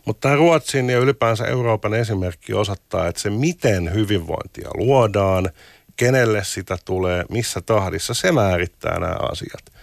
[0.06, 5.50] Mutta tämä Ruotsin ja ylipäänsä Euroopan esimerkki osoittaa, että se miten hyvinvointia luodaan,
[5.96, 9.74] kenelle sitä tulee, missä tahdissa, se määrittää nämä asiat.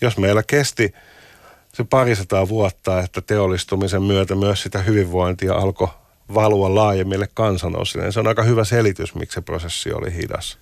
[0.00, 0.94] Jos meillä kesti
[1.74, 5.88] se parisataa vuotta, että teollistumisen myötä myös sitä hyvinvointia alkoi
[6.34, 8.12] valua laajemmille kansanosille.
[8.12, 10.58] Se on aika hyvä selitys, miksi se prosessi oli hidas.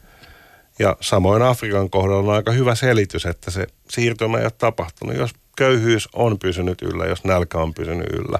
[0.78, 5.16] Ja samoin Afrikan kohdalla on aika hyvä selitys, että se siirtymä ei ole tapahtunut.
[5.16, 8.38] Jos köyhyys on pysynyt yllä, jos nälkä on pysynyt yllä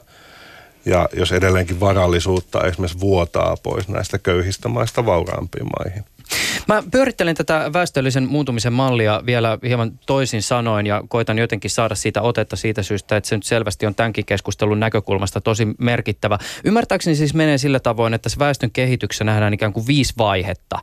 [0.85, 6.05] ja jos edelleenkin varallisuutta esimerkiksi vuotaa pois näistä köyhistä maista vauraampiin maihin.
[6.69, 12.23] Mä pyörittelen tätä väestöllisen muuntumisen mallia vielä hieman toisin sanoin ja koitan jotenkin saada siitä
[12.23, 16.39] otetta siitä syystä, että se nyt selvästi on tämänkin keskustelun näkökulmasta tosi merkittävä.
[16.65, 20.79] Ymmärtääkseni siis menee sillä tavoin, että se väestön kehityksessä nähdään ikään kuin viisi vaihetta.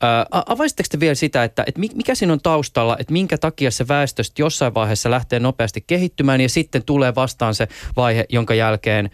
[0.00, 3.88] Ää, avaisitteko te vielä sitä, että, että mikä siinä on taustalla, että minkä takia se
[3.88, 9.10] väestö jossain vaiheessa lähtee nopeasti kehittymään ja sitten tulee vastaan se vaihe, jonka jälkeen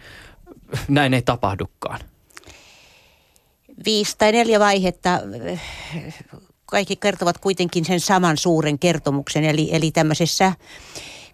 [0.87, 1.99] näin ei tapahdukaan?
[3.85, 5.09] Viisi tai neljä vaihetta,
[6.65, 10.53] kaikki kertovat kuitenkin sen saman suuren kertomuksen, eli, eli tämmöisessä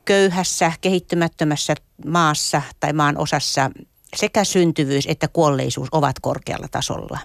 [0.06, 1.76] köyhässä, kehittymättömässä
[2.06, 3.72] maassa tai maan osassa
[4.16, 7.20] sekä syntyvyys että kuolleisuus ovat korkealla tasolla.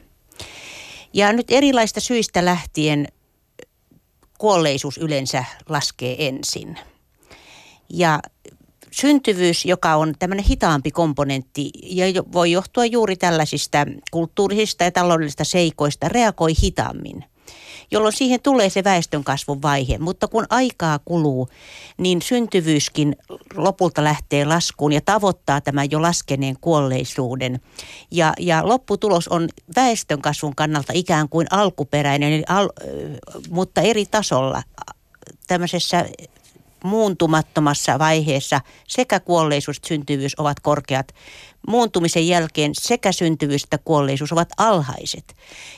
[1.12, 3.08] Ja nyt erilaista syistä lähtien
[4.38, 6.78] kuolleisuus yleensä laskee ensin.
[7.88, 8.20] Ja
[9.00, 16.08] syntyvyys, joka on tämmöinen hitaampi komponentti ja voi johtua juuri tällaisista kulttuurisista ja taloudellisista seikoista,
[16.08, 17.24] reagoi hitaammin
[17.90, 19.98] jolloin siihen tulee se väestönkasvun vaihe.
[19.98, 21.48] Mutta kun aikaa kuluu,
[21.98, 23.16] niin syntyvyyskin
[23.54, 27.60] lopulta lähtee laskuun ja tavoittaa tämän jo laskeneen kuolleisuuden.
[28.10, 32.68] Ja, ja lopputulos on väestönkasvun kannalta ikään kuin alkuperäinen, al,
[33.50, 34.62] mutta eri tasolla
[35.46, 36.06] tämmöisessä
[36.86, 41.14] muuntumattomassa vaiheessa sekä kuolleisuus että syntyvyys ovat korkeat.
[41.68, 45.34] Muuntumisen jälkeen sekä syntyvyys että kuolleisuus ovat alhaiset.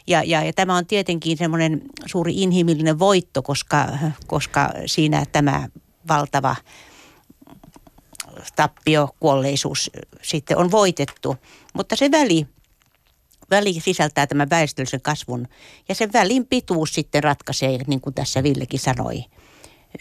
[0.07, 3.89] Ja, ja, ja tämä on tietenkin semmoinen suuri inhimillinen voitto, koska,
[4.27, 5.69] koska siinä tämä
[6.09, 6.57] valtava
[8.57, 9.91] tappio, kuolleisuus
[10.23, 11.37] sitten on voitettu.
[11.75, 12.47] Mutta se väli,
[13.51, 15.49] väli sisältää tämän väestöllisen kasvun
[15.89, 19.25] ja sen välin pituus sitten ratkaisee, niin kuin tässä Villekin sanoi–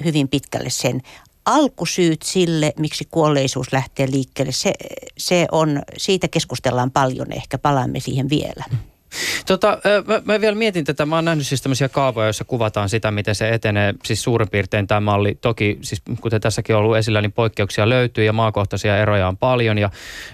[0.03, 1.01] hyvin pitkälle sen
[1.45, 4.73] alkusyyt sille, miksi kuolleisuus lähtee liikkeelle, se,
[5.17, 8.63] se on, siitä keskustellaan paljon, ehkä palaamme siihen vielä.
[9.45, 13.11] Tota, mä, mä vielä mietin tätä, mä oon nähnyt siis tämmöisiä kaavoja, joissa kuvataan sitä,
[13.11, 15.37] miten se etenee, siis suurin piirtein tämä malli.
[15.41, 19.77] Toki, siis kuten tässäkin on ollut esillä, niin poikkeuksia löytyy ja maakohtaisia eroja on paljon
[19.77, 19.89] ja,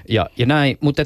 [0.10, 0.78] ja, ja näin.
[0.82, 1.04] Mutta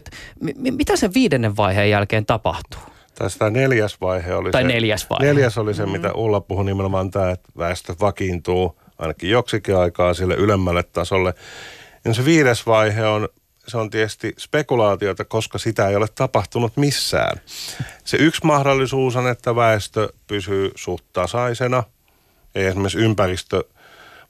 [0.59, 2.81] mitä sen viidennen vaiheen jälkeen tapahtuu?
[3.17, 4.67] Tästä neljäs vaihe oli tai se.
[4.67, 5.25] neljäs vaihe.
[5.25, 5.91] Neljäs oli se, mm.
[5.91, 11.33] mitä Ulla puhui nimenomaan tämä, että väestö vakiintuu ainakin joksikin aikaa sille ylemmälle tasolle.
[12.05, 13.29] Ja se viides vaihe on,
[13.67, 17.41] se on tietysti spekulaatiota, koska sitä ei ole tapahtunut missään.
[18.03, 21.83] Se yksi mahdollisuus on, että väestö pysyy suht tasaisena.
[22.55, 23.63] Ei esimerkiksi ympäristö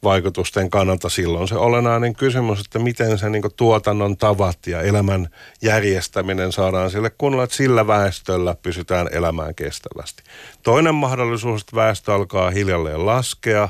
[0.03, 5.29] vaikutusten kannalta silloin se olennainen kysymys, että miten se niin tuotannon tavat ja elämän
[5.61, 10.23] järjestäminen saadaan sille kunnolla, että sillä väestöllä pysytään elämään kestävästi.
[10.63, 13.69] Toinen mahdollisuus, että väestö alkaa hiljalleen laskea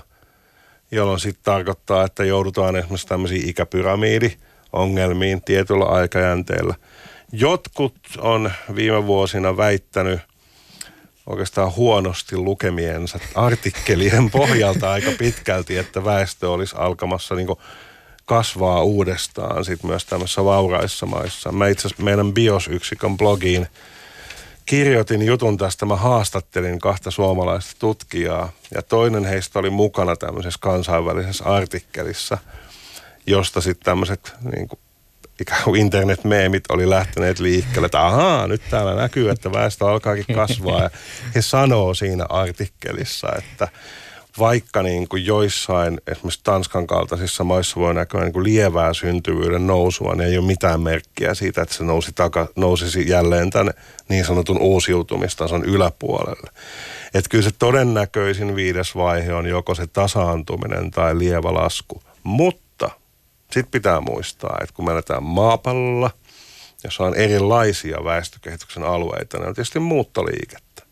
[0.91, 6.75] jolloin sitten tarkoittaa, että joudutaan esimerkiksi tämmöisiin ikäpyramidi-ongelmiin tietyllä aikajänteellä.
[7.31, 10.19] Jotkut on viime vuosina väittänyt
[11.27, 17.47] oikeastaan huonosti lukemiensa artikkelien pohjalta aika pitkälti, että väestö olisi alkamassa niin
[18.25, 21.51] kasvaa uudestaan sit myös tämmöisissä vauraissa maissa.
[21.51, 23.67] Mä itse asiassa meidän BIOS-yksikön blogiin
[24.65, 31.43] kirjoitin jutun tästä, mä haastattelin kahta suomalaista tutkijaa ja toinen heistä oli mukana tämmöisessä kansainvälisessä
[31.45, 32.37] artikkelissa,
[33.27, 34.69] josta sitten tämmöiset niin
[35.41, 40.83] ikään kuin internetmeemit oli lähteneet liikkeelle, että ahaa, nyt täällä näkyy, että väestö alkaakin kasvaa.
[40.83, 40.89] Ja
[41.35, 43.67] he sanoo siinä artikkelissa, että
[44.39, 50.15] vaikka niin kuin joissain, esimerkiksi Tanskan kaltaisissa maissa voi näkyä niin kuin lievää syntyvyyden nousua,
[50.15, 53.71] niin ei ole mitään merkkiä siitä, että se nousi taka, nousisi jälleen tänne
[54.09, 56.49] niin sanotun uusiutumistason yläpuolelle.
[57.13, 62.03] Että kyllä se todennäköisin viides vaihe on joko se tasaantuminen tai lievä lasku.
[62.23, 62.66] Mutta
[63.51, 66.09] sitten pitää muistaa, että kun me eletään maapallolla,
[66.83, 70.83] jossa on erilaisia väestökehityksen alueita, ne on tietysti muuttoliikettä.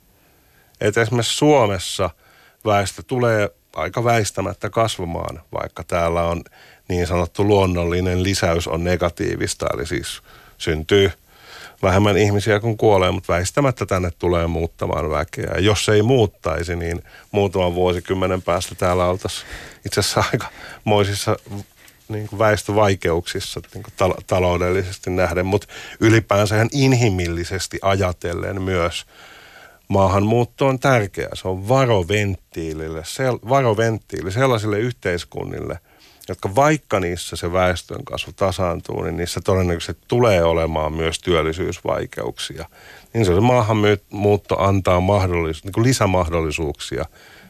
[0.81, 2.09] Että esimerkiksi Suomessa–
[2.65, 6.43] väestö tulee aika väistämättä kasvamaan, vaikka täällä on
[6.89, 10.21] niin sanottu luonnollinen lisäys on negatiivista, eli siis
[10.57, 11.11] syntyy
[11.81, 15.51] vähemmän ihmisiä kuin kuolee, mutta väistämättä tänne tulee muuttamaan väkeä.
[15.55, 19.47] Ja jos ei muuttaisi, niin muutaman vuosikymmenen päästä täällä oltaisiin
[19.85, 20.47] itse asiassa aika
[20.83, 21.37] moisissa
[22.09, 25.67] niin kuin väestövaikeuksissa niin kuin tal- taloudellisesti nähden, mutta
[25.99, 29.05] ylipäänsä ihan inhimillisesti ajatellen myös–
[29.87, 31.29] maahanmuutto on tärkeä.
[31.33, 35.79] Se on varoventtiilille, sel, varoventtiili sellaisille yhteiskunnille,
[36.29, 42.65] jotka vaikka niissä se väestön kasvu tasaantuu, niin niissä todennäköisesti tulee olemaan myös työllisyysvaikeuksia.
[43.13, 47.05] Niin se maahanmuutto antaa mahdollis, niin lisämahdollisuuksia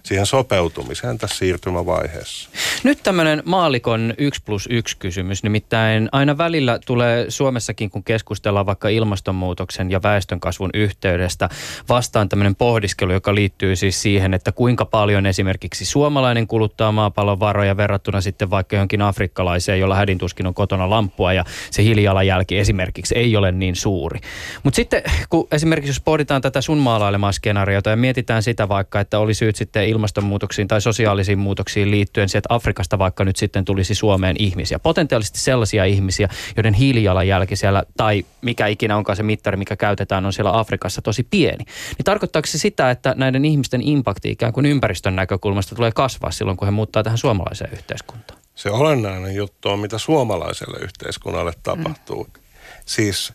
[0.05, 2.49] siihen sopeutumiseen tässä siirtymävaiheessa.
[2.83, 8.89] Nyt tämmöinen maalikon 1 plus 1 kysymys, nimittäin aina välillä tulee Suomessakin, kun keskustellaan vaikka
[8.89, 11.49] ilmastonmuutoksen ja väestönkasvun yhteydestä,
[11.89, 17.77] vastaan tämmöinen pohdiskelu, joka liittyy siis siihen, että kuinka paljon esimerkiksi suomalainen kuluttaa maapallon varoja
[17.77, 23.35] verrattuna sitten vaikka johonkin afrikkalaiseen, jolla hädintuskin on kotona lamppua ja se hiilijalanjälki esimerkiksi ei
[23.35, 24.19] ole niin suuri.
[24.63, 29.19] Mutta sitten kun esimerkiksi jos pohditaan tätä sun maalailemaa skenaariota ja mietitään sitä vaikka, että
[29.19, 33.95] oli syyt sitten ilmastonmuutoksiin tai sosiaalisiin muutoksiin liittyen se, että Afrikasta vaikka nyt sitten tulisi
[33.95, 34.79] Suomeen ihmisiä.
[34.79, 40.33] Potentiaalisesti sellaisia ihmisiä, joiden hiilijalanjälki siellä tai mikä ikinä onkaan se mittari, mikä käytetään, on
[40.33, 41.63] siellä Afrikassa tosi pieni.
[41.97, 46.57] Niin tarkoittaako se sitä, että näiden ihmisten impakti ikään kuin ympäristön näkökulmasta tulee kasvaa silloin,
[46.57, 48.39] kun he muuttaa tähän suomalaiseen yhteiskuntaan?
[48.55, 52.23] Se olennainen juttu on, mitä suomalaiselle yhteiskunnalle tapahtuu.
[52.23, 52.41] Mm.
[52.85, 53.33] Siis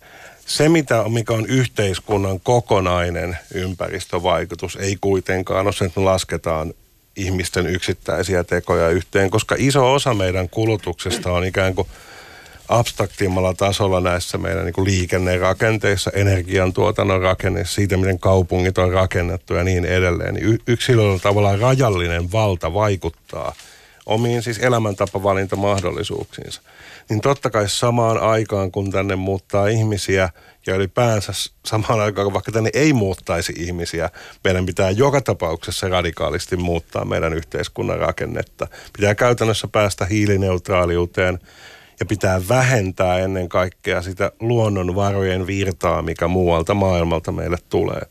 [0.50, 6.74] se, mitä, mikä on yhteiskunnan kokonainen ympäristövaikutus, ei kuitenkaan ole se, että me lasketaan
[7.16, 11.88] ihmisten yksittäisiä tekoja yhteen, koska iso osa meidän kulutuksesta on ikään kuin
[12.68, 19.84] abstraktimmalla tasolla näissä meidän niin liikennerakenteissa, energiantuotannon rakenne, siitä miten kaupungit on rakennettu ja niin
[19.84, 20.34] edelleen.
[20.34, 23.54] Niin yksilöllä tavallaan rajallinen valta vaikuttaa
[24.06, 26.62] omiin siis elämäntapavalinta-mahdollisuuksiinsa
[27.10, 30.30] niin totta kai samaan aikaan, kun tänne muuttaa ihmisiä
[30.66, 31.32] ja ylipäänsä
[31.66, 34.10] samaan aikaan, vaikka tänne ei muuttaisi ihmisiä,
[34.44, 38.66] meidän pitää joka tapauksessa radikaalisti muuttaa meidän yhteiskunnan rakennetta.
[38.96, 41.38] Pitää käytännössä päästä hiilineutraaliuteen
[42.00, 48.02] ja pitää vähentää ennen kaikkea sitä luonnonvarojen virtaa, mikä muualta maailmalta meille tulee.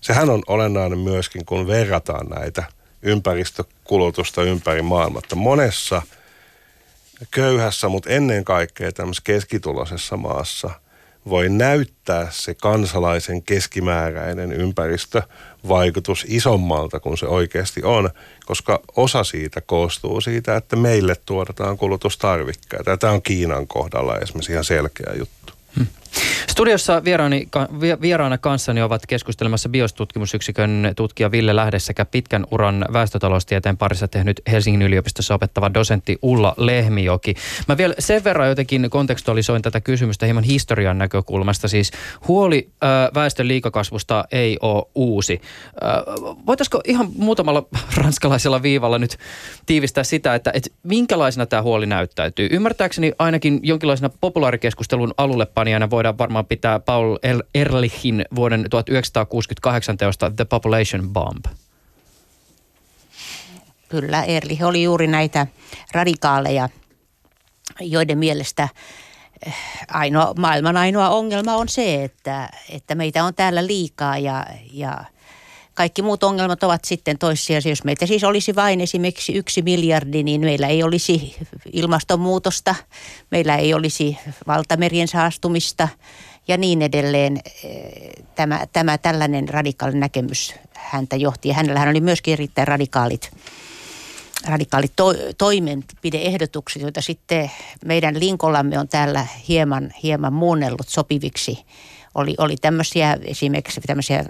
[0.00, 2.64] Sehän on olennainen myöskin, kun verrataan näitä
[3.02, 5.36] ympäristökulutusta ympäri maailmatta.
[5.36, 6.02] Monessa–
[7.30, 10.70] köyhässä, mutta ennen kaikkea tämmöisessä keskituloisessa maassa
[11.28, 18.10] voi näyttää se kansalaisen keskimääräinen ympäristövaikutus isommalta kuin se oikeasti on,
[18.46, 22.96] koska osa siitä koostuu siitä, että meille tuotetaan kulutustarvikkeita.
[22.96, 25.52] Tämä on Kiinan kohdalla esimerkiksi ihan selkeä juttu.
[25.76, 25.86] Hmm.
[26.48, 27.48] Studiossa vieraani,
[28.00, 34.82] vieraana kanssani ovat keskustelemassa biostutkimusyksikön tutkija Ville Lähde sekä pitkän uran väestötaloustieteen parissa tehnyt Helsingin
[34.82, 37.34] yliopistossa opettava dosentti Ulla Lehmijoki.
[37.68, 41.68] Mä vielä sen verran jotenkin kontekstualisoin tätä kysymystä hieman historian näkökulmasta.
[41.68, 41.90] Siis
[42.28, 42.68] huoli
[43.14, 45.40] väestön liikakasvusta ei ole uusi.
[45.84, 45.90] Äh,
[46.46, 47.66] voitaisiko ihan muutamalla
[48.02, 49.16] ranskalaisella viivalla nyt
[49.66, 52.48] tiivistää sitä, että et minkälaisena tämä huoli näyttäytyy?
[52.50, 57.16] Ymmärtääkseni ainakin jonkinlaisena populaarikeskustelun alullepanijana voidaan voidaan varmaan pitää Paul
[57.54, 61.44] Ehrlichin vuoden 1968 teosta The Population Bomb.
[63.88, 65.46] Kyllä, Ehrlich oli juuri näitä
[65.92, 66.68] radikaaleja,
[67.80, 68.68] joiden mielestä
[69.46, 69.54] eh,
[69.88, 75.04] ainoa, maailman ainoa ongelma on se, että, että meitä on täällä liikaa ja, ja
[75.76, 77.72] Kaikki muut ongelmat ovat sitten toissijaisia.
[77.72, 81.36] Jos meitä siis olisi vain esimerkiksi yksi miljardi, niin meillä ei olisi
[81.72, 82.74] ilmastonmuutosta,
[83.30, 85.88] meillä ei olisi valtamerien saastumista
[86.48, 87.40] ja niin edelleen.
[88.34, 91.48] Tämä, tämä tällainen radikaali näkemys häntä johti.
[91.48, 93.30] Ja hänellähän oli myöskin erittäin radikaalit
[94.46, 97.50] radikaalit to- toimenpideehdotukset, joita sitten
[97.84, 101.58] meidän Linkolamme on täällä hieman, hieman muunnellut sopiviksi.
[102.14, 104.24] Oli, oli tämmöisiä esimerkiksi tämmöisiä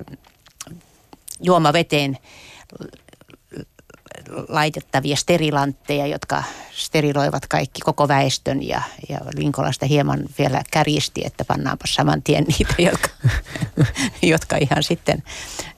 [1.42, 2.18] juomaveteen
[4.48, 11.84] laitettavia sterilantteja, jotka steriloivat kaikki koko väestön ja, ja Linkolasta hieman vielä kärjisti, että pannaanpa
[11.88, 13.08] saman tien niitä, jotka,
[14.22, 15.22] jotka ihan sitten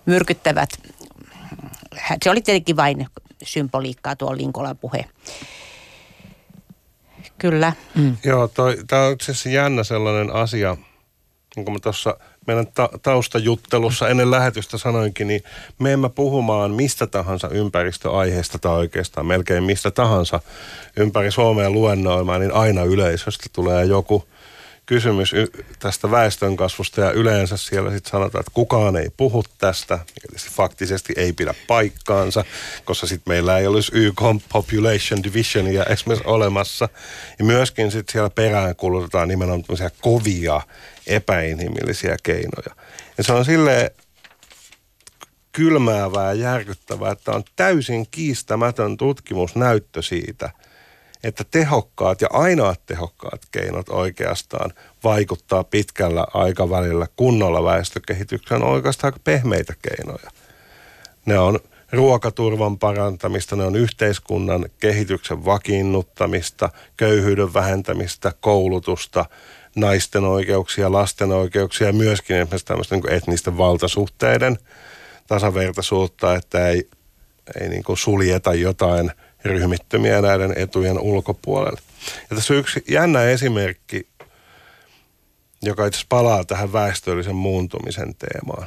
[0.06, 0.70] myrkyttävät.
[2.22, 3.06] Se oli tietenkin vain
[3.42, 5.04] symboliikkaa tuo Linkolan puhe.
[7.38, 7.72] Kyllä.
[7.94, 8.16] Mm.
[8.24, 8.48] Joo,
[8.86, 10.76] tämä on itse asiassa jännä sellainen asia,
[11.56, 12.16] niin kuin mä tuossa
[12.48, 15.42] meidän ta- taustajuttelussa ennen lähetystä sanoinkin, niin
[15.78, 20.40] me emme puhumaan mistä tahansa ympäristöaiheesta tai oikeastaan melkein mistä tahansa
[20.96, 24.24] ympäri Suomea luennoimaan, niin aina yleisöstä tulee joku–
[24.88, 25.32] kysymys
[25.78, 31.12] tästä väestönkasvusta ja yleensä siellä sitten sanotaan, että kukaan ei puhu tästä, eli se faktisesti
[31.16, 32.44] ei pidä paikkaansa,
[32.84, 34.22] koska sitten meillä ei olisi YK
[34.52, 36.88] Population Divisionia esimerkiksi olemassa.
[37.38, 39.64] Ja myöskin sitten siellä perään kulutetaan nimenomaan
[40.00, 40.60] kovia
[41.08, 42.74] epäinhimillisiä keinoja.
[43.18, 43.90] Ja se on silleen
[45.52, 50.50] kylmäävää ja järkyttävää, että on täysin kiistämätön tutkimusnäyttö siitä–
[51.24, 54.72] että tehokkaat ja ainoat tehokkaat keinot oikeastaan
[55.04, 60.30] vaikuttaa pitkällä aikavälillä kunnolla väestökehitykseen on oikeastaan pehmeitä keinoja.
[61.26, 61.60] Ne on
[61.92, 69.24] ruokaturvan parantamista, ne on yhteiskunnan kehityksen vakiinnuttamista, köyhyyden vähentämistä, koulutusta,
[69.80, 74.58] naisten oikeuksia, lasten oikeuksia myöskin esimerkiksi tämmöistä niin etnisten valtasuhteiden
[75.26, 76.88] tasavertaisuutta, että ei,
[77.60, 79.12] ei niin kuin suljeta jotain–
[79.44, 81.80] ryhmittymiä näiden etujen ulkopuolelle.
[82.30, 84.08] Ja tässä on yksi jännä esimerkki,
[85.62, 88.66] joka itse palaa tähän väestöllisen muuntumisen teemaan.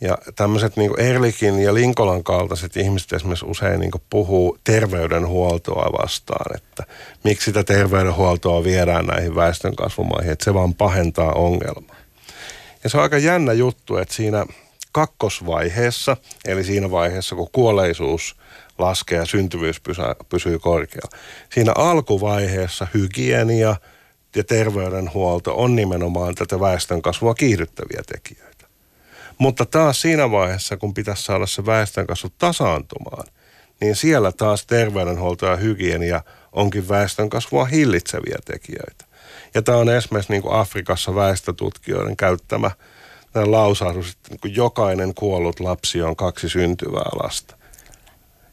[0.00, 6.84] Ja tämmöiset niin Erlikin ja Linkolan kaltaiset ihmiset esimerkiksi usein niin puhuu terveydenhuoltoa vastaan, että
[7.24, 11.96] miksi sitä terveydenhuoltoa viedään näihin väestön kasvumaihin, että se vaan pahentaa ongelmaa.
[12.84, 14.46] Ja se on aika jännä juttu, että siinä
[14.92, 18.36] kakkosvaiheessa, eli siinä vaiheessa kun kuolleisuus
[18.78, 19.80] laskee ja syntyvyys
[20.28, 21.18] pysyy korkealla.
[21.54, 23.76] Siinä alkuvaiheessa hygienia
[24.36, 28.49] ja terveydenhuolto on nimenomaan tätä väestönkasvua kiihdyttäviä tekijöitä.
[29.40, 33.26] Mutta taas siinä vaiheessa, kun pitäisi saada se väestönkasvu tasaantumaan,
[33.80, 36.22] niin siellä taas terveydenhuolto ja hygienia
[36.52, 39.04] onkin väestönkasvua hillitseviä tekijöitä.
[39.54, 42.70] Ja tämä on esimerkiksi niin kuin Afrikassa väestötutkijoiden käyttämä
[43.34, 47.56] lausahdus, että niin kuin jokainen kuollut lapsi on kaksi syntyvää lasta.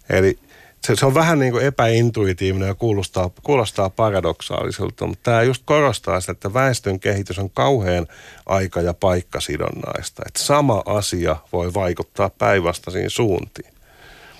[0.09, 0.39] Eli
[0.83, 6.21] se, se on vähän niin kuin epäintuitiivinen ja kuulostaa, kuulostaa paradoksaaliselta, mutta tämä just korostaa
[6.21, 8.07] sitä, että väestön kehitys on kauhean
[8.45, 10.23] aika- ja paikkasidonnaista.
[10.27, 13.73] Että sama asia voi vaikuttaa päinvastaisiin suuntiin.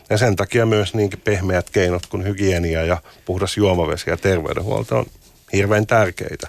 [0.09, 5.05] Ja sen takia myös niinkin pehmeät keinot kuin hygienia ja puhdas juomavesi ja terveydenhuolto on
[5.53, 6.47] hirveän tärkeitä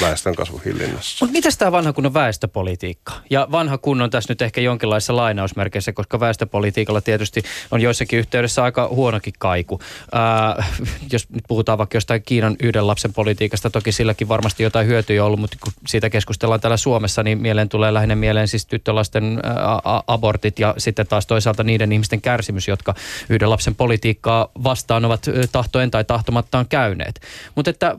[0.00, 1.24] väestön kasvuhillinnässä.
[1.24, 3.12] Mutta mitä tämä vanha kunnon väestöpolitiikka?
[3.30, 8.88] Ja vanha kunnon tässä nyt ehkä jonkinlaisessa lainausmerkeissä, koska väestöpolitiikalla tietysti on joissakin yhteydessä aika
[8.88, 9.80] huonokin kaiku.
[10.12, 10.64] Ää,
[11.12, 15.40] jos nyt puhutaan vaikka jostain Kiinan yhden lapsen politiikasta, toki silläkin varmasti jotain hyötyjä ollut,
[15.40, 20.58] mutta kun siitä keskustellaan täällä Suomessa, niin mieleen tulee lähinnä mieleen siis tyttölasten ää, abortit
[20.58, 22.94] ja sitten taas toisaalta niiden ihmisten kärsimys, jotka
[23.28, 27.20] yhden lapsen politiikkaa vastaan ovat tahtoen tai tahtomattaan käyneet.
[27.54, 27.96] Mutta että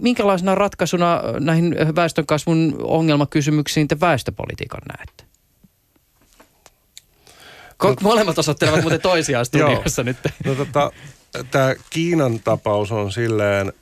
[0.00, 5.24] minkälaisena ratkaisuna näihin väestönkasvun ongelmakysymyksiin te väestöpolitiikan näette?
[7.84, 10.16] Ko- no, molemmat osoittelevat muuten toisiaan studiossa nyt.
[10.44, 10.92] No tota,
[11.50, 13.72] tämä Kiinan tapaus on silleen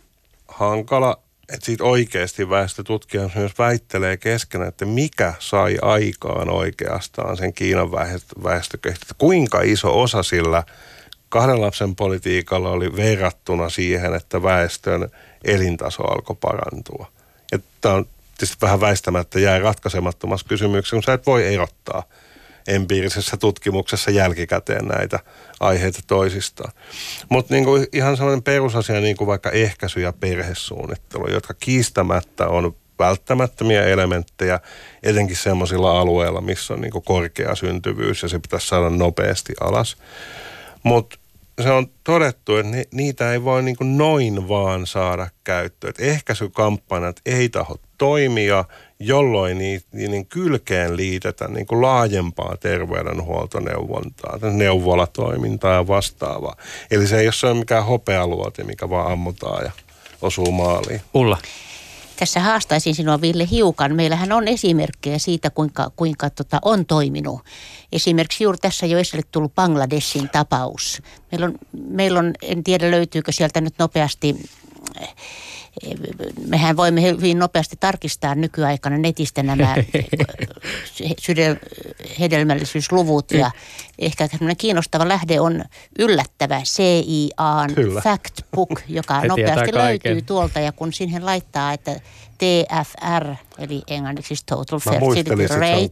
[0.49, 1.19] hankala,
[1.53, 7.93] että siitä oikeasti väestötutkija myös väittelee keskenään, että mikä sai aikaan oikeastaan sen Kiinan
[8.45, 9.15] väestökehitystä.
[9.19, 10.63] Kuinka iso osa sillä
[11.29, 15.09] kahden lapsen politiikalla oli verrattuna siihen, että väestön
[15.45, 17.07] elintaso alkoi parantua.
[17.81, 18.07] Tämä on
[18.39, 22.03] tietysti vähän väistämättä jää ratkaisemattomassa kysymyksessä, kun sä et voi erottaa
[22.69, 25.19] empiirisessä tutkimuksessa jälkikäteen näitä
[25.61, 26.73] aiheita toisistaan.
[27.29, 33.85] Mutta niinku ihan sellainen perusasia, niin kuin vaikka ehkäisy ja perhesuunnittelu, jotka kiistämättä on välttämättömiä
[33.85, 34.61] elementtejä,
[35.03, 39.97] etenkin sellaisilla alueilla, missä on niinku korkea syntyvyys ja se pitäisi saada nopeasti alas.
[40.83, 41.19] Mutta
[41.63, 45.89] se on todettu, että niitä ei voi niin kuin noin vaan saada käyttöön.
[45.91, 48.65] Että ehkäisykampanjat ei taho toimia,
[48.99, 49.59] jolloin
[49.93, 56.57] niin kylkeen liitetään niin kuin laajempaa terveydenhuoltoneuvontaa, neuvolatoimintaa ja vastaavaa.
[56.91, 59.71] Eli se ei ole mikään hopealuoti, mikä vaan ammutaan ja
[60.23, 61.01] osuu maaliin.
[61.15, 61.39] Ulla.
[62.17, 63.95] Tässä haastaisin sinua Ville hiukan.
[63.95, 67.41] Meillähän on esimerkkejä siitä, kuinka, kuinka tota, on toiminut.
[67.93, 71.03] Esimerkiksi juuri tässä jo esille tullut Bangladesin tapaus.
[71.33, 74.37] Meillä on, meillä on, en tiedä löytyykö sieltä nyt nopeasti
[76.49, 79.75] mehän voimme hyvin nopeasti tarkistaa nykyaikana netistä nämä
[82.21, 83.51] hedelmällisyysluvut ja
[83.99, 85.65] ehkä kiinnostava lähde on
[85.99, 88.01] yllättävä CIAn Kyllä.
[88.01, 92.01] Factbook, joka nopeasti löytyy tuolta ja kun siihen laittaa, että
[92.39, 95.89] TFR, eli englanniksi siis Total Fertility Rate.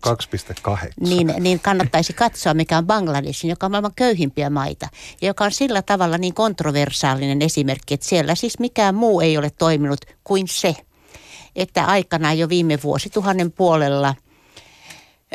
[1.01, 4.89] Niin, niin kannattaisi katsoa, mikä on Bangladesin, joka on maailman köyhimpiä maita.
[5.21, 9.51] Ja joka on sillä tavalla niin kontroversaalinen esimerkki, että siellä siis mikään muu ei ole
[9.51, 10.77] toiminut kuin se,
[11.57, 14.15] että aikanaan jo viime vuosituhannen puolella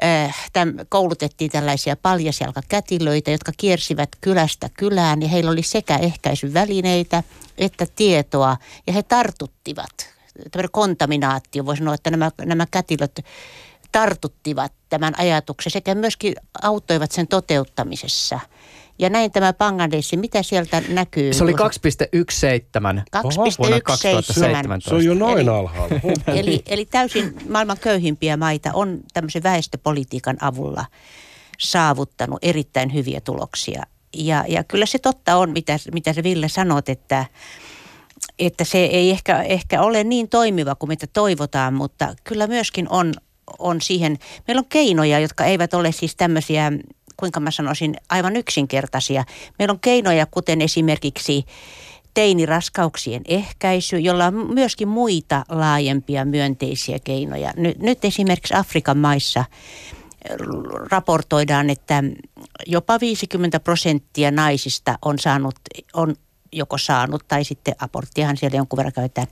[0.04, 7.24] äh, täm, koulutettiin tällaisia paljasjalkakätilöitä, jotka kiersivät kylästä kylään ja heillä oli sekä ehkäisyvälineitä
[7.60, 8.58] että tietoa
[8.88, 10.19] ja he tartuttivat
[10.52, 13.20] tämmöinen kontaminaatio, voi sanoa, että nämä, nämä kätilöt
[13.92, 18.40] tartuttivat tämän ajatuksen sekä myöskin auttoivat sen toteuttamisessa.
[19.00, 21.34] Ja näin tämä Bangladeshi, mitä sieltä näkyy?
[21.34, 21.58] Se oli 2,17
[23.60, 24.90] vuonna 2017.
[24.90, 25.96] Se on jo noin eli, alhaalla.
[26.40, 30.86] eli, eli täysin maailman köyhimpiä maita on tämmöisen väestöpolitiikan avulla
[31.60, 33.84] saavuttanut erittäin hyviä tuloksia.
[34.18, 37.26] Ja, ja kyllä se totta on, mitä, mitä se Ville sanot, että
[38.40, 43.14] että se ei ehkä, ehkä ole niin toimiva kuin mitä toivotaan, mutta kyllä myöskin on,
[43.60, 44.18] on siihen,
[44.48, 46.72] meillä on keinoja, jotka eivät ole siis tämmöisiä,
[47.18, 49.24] kuinka mä sanoisin, aivan yksinkertaisia.
[49.60, 51.46] Meillä on keinoja, kuten esimerkiksi
[52.14, 57.54] teiniraskauksien ehkäisy, jolla on myöskin muita laajempia myönteisiä keinoja.
[57.58, 59.46] Nyt, nyt esimerkiksi Afrikan maissa
[60.92, 62.04] raportoidaan, että
[62.68, 65.56] jopa 50 prosenttia naisista on saanut,
[65.94, 66.16] on
[66.52, 69.28] joko saanut tai sitten aborttiahan siellä jonkun verran käytetään,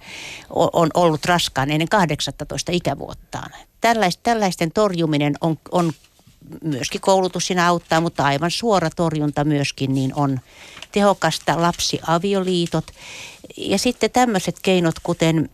[0.50, 3.52] on ollut raskaan ennen 18 ikävuottaan.
[3.82, 5.94] Tällais, tällaisten torjuminen on, on
[6.64, 10.40] myöskin koulutus siinä auttaa, mutta aivan suora torjunta myöskin niin on
[10.92, 12.86] tehokasta lapsiavioliitot.
[13.58, 15.50] Ja sitten tämmöiset keinot, kuten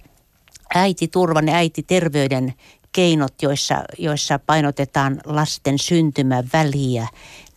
[0.76, 2.54] äititurvan ja äititerveyden
[2.94, 7.08] keinot, joissa, joissa painotetaan lasten syntymäväliä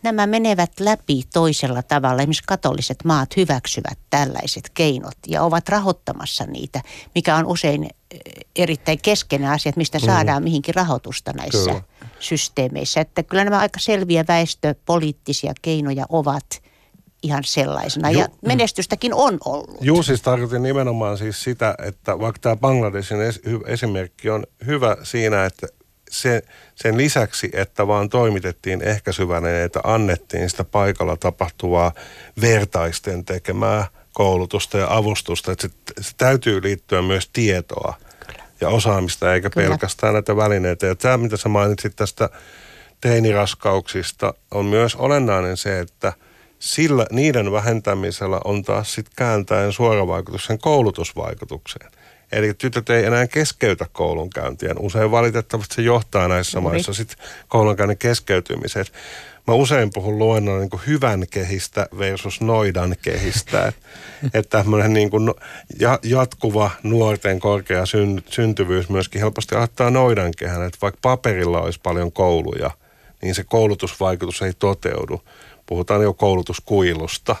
[0.03, 2.21] nämä menevät läpi toisella tavalla.
[2.21, 6.81] Esimerkiksi katoliset maat hyväksyvät tällaiset keinot ja ovat rahoittamassa niitä,
[7.15, 8.19] mikä on usein eh,
[8.55, 10.05] erittäin keskeinen asia, että mistä mm.
[10.05, 11.81] saadaan mihinkin rahoitusta näissä kyllä.
[12.19, 13.01] systeemeissä.
[13.01, 16.61] Että kyllä nämä aika selviä väestöpoliittisia keinoja ovat
[17.27, 18.11] ihan sellaisena.
[18.11, 18.47] Ja mm.
[18.47, 19.77] menestystäkin on ollut.
[19.81, 23.17] Juu, siis tarkoitin nimenomaan siis sitä, että vaikka tämä Bangladesin
[23.65, 25.67] esimerkki on hyvä siinä, että
[26.09, 26.41] se,
[26.75, 31.91] sen lisäksi, että vaan toimitettiin ehkäisyvälineitä, annettiin sitä paikalla tapahtuvaa
[32.41, 35.51] vertaisten tekemää koulutusta ja avustusta.
[35.51, 37.93] Että se, se täytyy liittyä myös tietoa
[38.27, 38.43] Kyllä.
[38.61, 39.67] ja osaamista, eikä Kyllä.
[39.67, 40.85] pelkästään näitä välineitä.
[40.85, 42.29] Ja tämä, mitä sä mainitsit tästä
[43.01, 46.13] teiniraskauksista, on myös olennainen se, että
[46.59, 51.91] sillä, niiden vähentämisellä on taas sitten kääntäen suora vaikutus sen koulutusvaikutukseen.
[52.31, 54.73] Eli tytöt ei enää keskeytä koulunkäyntiä.
[54.79, 56.73] Usein valitettavasti se johtaa näissä Juuri.
[56.73, 58.85] maissa sitten koulunkäynnin keskeytymiseen.
[59.47, 63.67] Mä usein puhun luennolla niin hyvän kehistä versus noidan kehistä.
[63.67, 63.81] Että
[64.33, 65.33] et tämmöinen niin kuin
[66.03, 67.83] jatkuva nuorten korkea
[68.29, 70.67] syntyvyys myöskin helposti auttaa noidan kehän.
[70.67, 72.71] Että vaikka paperilla olisi paljon kouluja,
[73.21, 75.21] niin se koulutusvaikutus ei toteudu.
[75.67, 77.35] Puhutaan jo koulutuskuilusta.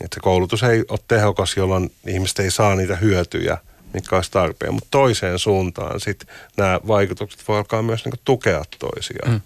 [0.00, 3.58] Että koulutus ei ole tehokas, jolloin ihmiset ei saa niitä hyötyjä–
[3.94, 4.74] mitkä olisi tarpeen.
[4.74, 9.32] Mutta toiseen suuntaan sitten nämä vaikutukset voi alkaa myös niinku tukea toisiaan.
[9.32, 9.40] Mm.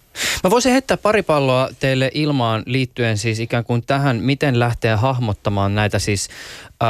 [0.44, 5.74] Mä voisin heittää pari palloa teille ilmaan liittyen siis ikään kuin tähän, miten lähteä hahmottamaan
[5.74, 6.28] näitä siis
[6.82, 6.88] äh,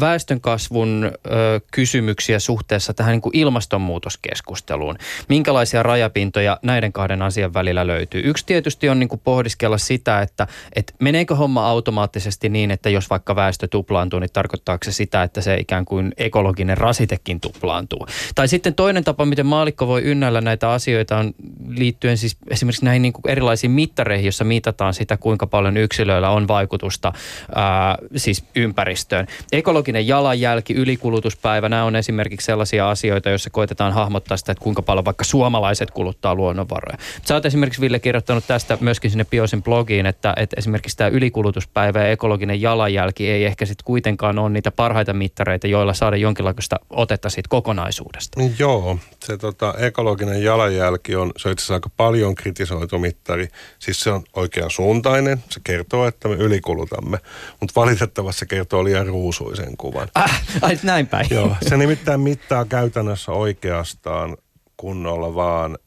[0.00, 1.30] väestönkasvun äh,
[1.72, 4.98] kysymyksiä suhteessa tähän niin kuin ilmastonmuutoskeskusteluun.
[5.28, 8.22] Minkälaisia rajapintoja näiden kahden asian välillä löytyy?
[8.24, 13.10] Yksi tietysti on niin kuin pohdiskella sitä, että, että meneekö homma automaattisesti niin, että jos
[13.10, 18.06] vaikka väestö tuplaantuu, niin tarkoittaako se sitä, että se ikään kuin ekologinen rasitekin tuplaantuu?
[18.34, 21.34] Tai sitten toinen tapa, miten maalikko voi ynnällä näitä asioita on
[21.68, 26.30] liittyen siis esimerkiksi esimerkiksi näihin niin kuin erilaisiin mittareihin, joissa mitataan sitä, kuinka paljon yksilöillä
[26.30, 27.12] on vaikutusta
[27.54, 29.26] ää, siis ympäristöön.
[29.52, 35.04] Ekologinen jalanjälki, ylikulutuspäivä, nämä on esimerkiksi sellaisia asioita, joissa koitetaan hahmottaa sitä, että kuinka paljon
[35.04, 36.98] vaikka suomalaiset kuluttaa luonnonvaroja.
[37.24, 41.98] Sä oot esimerkiksi, Ville, kirjoittanut tästä myöskin sinne Biosin blogiin, että, että esimerkiksi tämä ylikulutuspäivä
[41.98, 47.30] ja ekologinen jalanjälki ei ehkä sitten kuitenkaan ole niitä parhaita mittareita, joilla saada jonkinlaista otetta
[47.30, 48.40] siitä kokonaisuudesta.
[48.58, 53.48] Joo, se tota, ekologinen jalanjälki on, se on itse asiassa aika paljon kritisoitu mittari.
[53.78, 57.18] Siis se on oikean suuntainen, se kertoo, että me ylikulutamme,
[57.60, 60.08] mutta valitettavasti se kertoo liian ruusuisen kuvan.
[60.18, 61.26] Äh, ai näin päin.
[61.30, 64.36] Joo, se nimittäin mittaa käytännössä oikeastaan
[64.76, 65.78] kunnolla vaan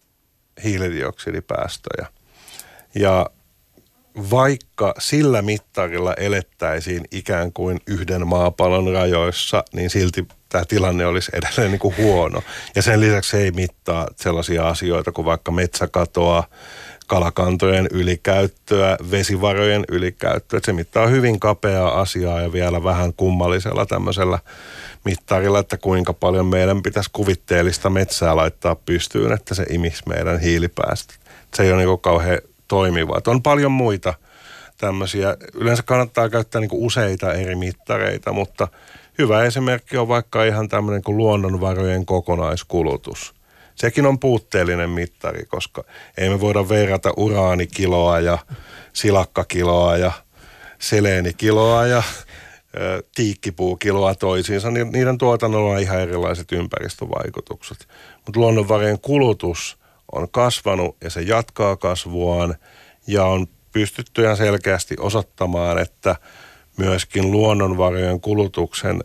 [0.63, 2.07] hiilidioksidipäästöjä.
[2.95, 3.25] Ja
[4.31, 11.71] vaikka sillä mittarilla elettäisiin ikään kuin yhden maapallon rajoissa, niin silti tämä tilanne olisi edelleen
[11.71, 12.41] niin kuin huono.
[12.75, 16.43] Ja sen lisäksi ei mittaa sellaisia asioita kuin vaikka metsäkatoa,
[17.07, 20.59] kalakantojen ylikäyttöä, vesivarojen ylikäyttöä.
[20.63, 24.39] Se mittaa hyvin kapeaa asiaa ja vielä vähän kummallisella tämmöisellä
[25.05, 31.19] mittarilla, että kuinka paljon meidän pitäisi kuvitteellista metsää laittaa pystyyn, että se imisi meidän hiilipäästöt.
[31.53, 33.17] Se ei ole niin kauhean toimiva.
[33.17, 34.13] Että on paljon muita
[34.77, 35.37] tämmöisiä.
[35.53, 38.67] Yleensä kannattaa käyttää niin useita eri mittareita, mutta
[39.17, 43.33] hyvä esimerkki on vaikka ihan tämmöinen kuin luonnonvarojen kokonaiskulutus.
[43.75, 45.83] Sekin on puutteellinen mittari, koska
[46.17, 48.37] ei me voida verrata uraanikiloa ja
[48.93, 50.11] silakkakiloa ja
[50.79, 52.03] selenikiloa ja
[53.15, 57.87] tiikkipuukiloa toisiinsa, niiden tuotannolla on ihan erilaiset ympäristövaikutukset.
[58.25, 59.77] Mutta luonnonvarojen kulutus
[60.11, 62.55] on kasvanut ja se jatkaa kasvuaan
[63.07, 66.15] ja on pystytty ihan selkeästi osoittamaan, että
[66.77, 69.03] myöskin luonnonvarojen kulutuksen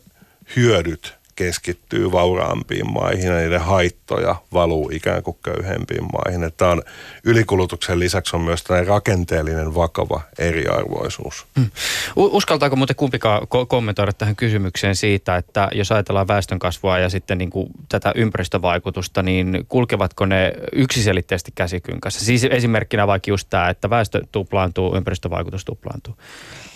[0.57, 6.45] hyödyt keskittyy vauraampiin maihin ja niiden haittoja valuu ikään kuin köyhempiin maihin.
[6.45, 6.83] Että on,
[7.25, 11.47] ylikulutuksen lisäksi on myös tällainen rakenteellinen vakava eriarvoisuus.
[11.57, 11.71] Hmm.
[12.17, 17.51] Uskaltaako muuten kumpikaan ko- kommentoida tähän kysymykseen siitä, että jos ajatellaan väestönkasvua ja sitten niin
[17.51, 22.25] kuin tätä ympäristövaikutusta, niin kulkevatko ne yksiselitteisesti käsikynkässä?
[22.25, 26.17] Siis esimerkkinä vaikka just tämä, että väestö tuplaantuu, ympäristövaikutus tuplaantuu.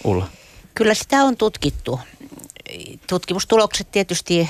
[0.05, 0.27] Ulla.
[0.75, 2.01] Kyllä sitä on tutkittu
[3.07, 4.49] tutkimustulokset tietysti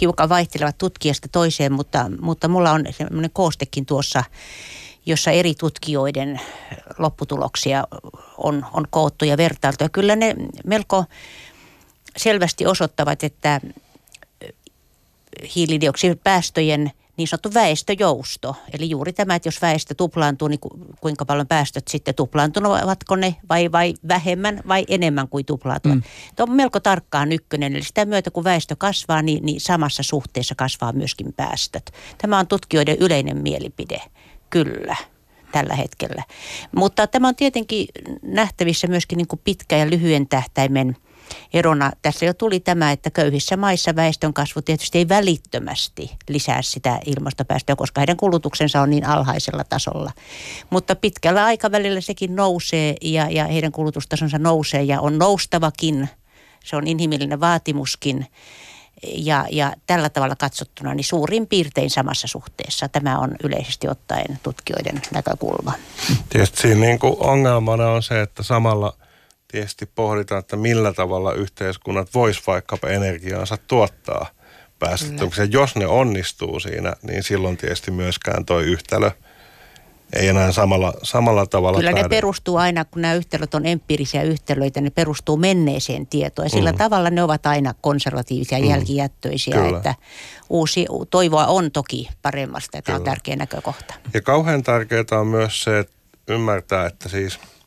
[0.00, 4.24] hiukan vaihtelevat tutkijasta toiseen, mutta, mutta mulla on semmoinen koostekin tuossa,
[5.06, 6.40] jossa eri tutkijoiden
[6.98, 7.84] lopputuloksia
[8.38, 9.84] on, on koottu ja vertailtu.
[9.84, 10.34] Ja kyllä ne
[10.64, 11.04] melko
[12.16, 13.60] selvästi osoittavat, että
[15.56, 18.56] hiilidioksidipäästöjen niin sanottu väestöjousto.
[18.72, 20.60] Eli juuri tämä, että jos väestö tuplaantuu, niin
[21.00, 25.96] kuinka paljon päästöt sitten tuplaantuvatko ne vai, vai vähemmän vai enemmän kuin tuplaantuvat.
[25.96, 26.02] Mm.
[26.36, 30.54] Tämä on melko tarkkaan ykkönen, eli sitä myötä kun väestö kasvaa, niin, niin samassa suhteessa
[30.54, 31.92] kasvaa myöskin päästöt.
[32.18, 34.02] Tämä on tutkijoiden yleinen mielipide,
[34.50, 34.96] kyllä
[35.52, 36.22] tällä hetkellä.
[36.76, 37.86] Mutta tämä on tietenkin
[38.22, 40.96] nähtävissä myöskin niin kuin pitkä ja lyhyen tähtäimen–
[41.52, 46.98] erona tässä jo tuli tämä, että köyhissä maissa väestön kasvu tietysti ei välittömästi lisää sitä
[47.06, 50.12] ilmastopäästöä, koska heidän kulutuksensa on niin alhaisella tasolla.
[50.70, 56.08] Mutta pitkällä aikavälillä sekin nousee ja, ja heidän kulutustasonsa nousee ja on noustavakin.
[56.64, 58.26] Se on inhimillinen vaatimuskin.
[59.14, 62.88] Ja, ja tällä tavalla katsottuna niin suurin piirtein samassa suhteessa.
[62.88, 65.72] Tämä on yleisesti ottaen tutkijoiden näkökulma.
[66.28, 68.94] Tietysti siinä niin kuin ongelmana on se, että samalla–
[69.52, 74.26] tietysti pohditaan, että millä tavalla yhteiskunnat vois vaikkapa energiaansa tuottaa
[74.78, 75.44] päästöttömyyksiä.
[75.44, 79.10] Jos ne onnistuu siinä, niin silloin tietysti myöskään toi yhtälö
[80.12, 82.02] ei enää samalla, samalla tavalla Kyllä päädy.
[82.02, 86.46] ne perustuu aina, kun nämä yhtälöt on empiirisiä yhtälöitä, ne perustuu menneeseen tietoon.
[86.46, 86.78] Ja sillä mm.
[86.78, 88.64] tavalla ne ovat aina konservatiivisia, mm.
[88.64, 89.76] jälkijättöisiä, Kyllä.
[89.76, 89.94] että
[90.48, 93.94] uusi toivoa on toki paremmasta, että on tärkeä näkökohta.
[94.14, 95.92] Ja kauhean tärkeää on myös se, että
[96.28, 97.38] ymmärtää, että siis–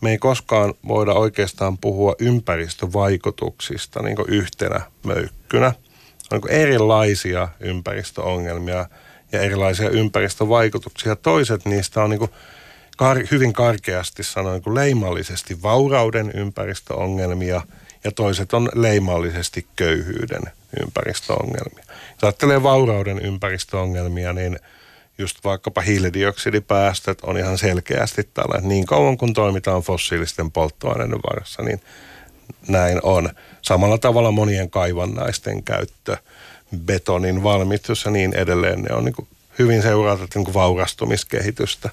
[0.00, 5.72] me ei koskaan voida oikeastaan puhua ympäristövaikutuksista niin yhtenä möykkynä.
[6.32, 8.86] On niin erilaisia ympäristöongelmia
[9.32, 11.16] ja erilaisia ympäristövaikutuksia.
[11.16, 12.30] Toiset niistä on niin kuin
[13.02, 17.62] kar- hyvin karkeasti sanoen niin leimallisesti vaurauden ympäristöongelmia
[18.04, 20.42] ja toiset on leimallisesti köyhyyden
[20.82, 21.84] ympäristöongelmia.
[21.88, 24.58] Jos ajattelee vaurauden ympäristöongelmia, niin–
[25.20, 31.80] just vaikkapa hiilidioksidipäästöt on ihan selkeästi tällä, niin kauan kun toimitaan fossiilisten polttoaineiden varassa, niin
[32.68, 33.30] näin on.
[33.62, 36.16] Samalla tavalla monien kaivannaisten käyttö,
[36.84, 41.90] betonin valmistus ja niin edelleen, ne on niin hyvin seurata niin vaurastumiskehitystä.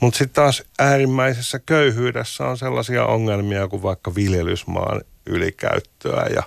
[0.00, 6.42] Mutta sitten taas äärimmäisessä köyhyydessä on sellaisia ongelmia kuin vaikka viljelysmaan ylikäyttöä ja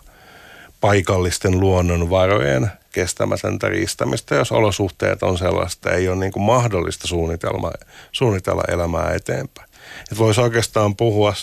[0.82, 7.72] paikallisten luonnonvarojen kestämätöntä riistämistä, jos olosuhteet on sellaista, ei ole niin kuin mahdollista suunnitelma,
[8.12, 9.70] suunnitella elämää eteenpäin.
[10.00, 11.34] Että voisi oikeastaan puhua,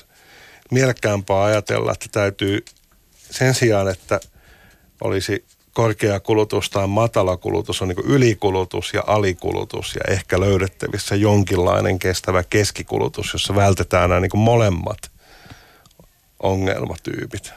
[0.71, 2.65] mielekkäämpää ajatella, että täytyy
[3.31, 4.21] sen sijaan, että
[5.01, 11.99] olisi korkea kulutus tai matala kulutus on niin ylikulutus ja alikulutus ja ehkä löydettävissä jonkinlainen
[11.99, 15.14] kestävä keskikulutus, jossa vältetään nämä niin molemmat
[16.45, 17.53] ongelmatyypit.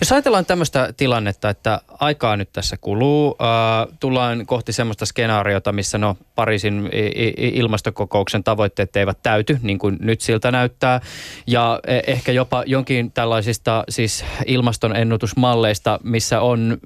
[0.00, 5.98] Jos ajatellaan tämmöistä tilannetta, että aikaa nyt tässä kuluu, äh, tullaan kohti semmoista skenaariota, missä
[5.98, 6.90] no Pariisin
[7.36, 11.00] ilmastokokouksen tavoitteet eivät täyty, niin kuin nyt siltä näyttää,
[11.46, 16.78] ja e, ehkä jopa jonkin tällaisista siis ilmastonennutusmalleista, missä on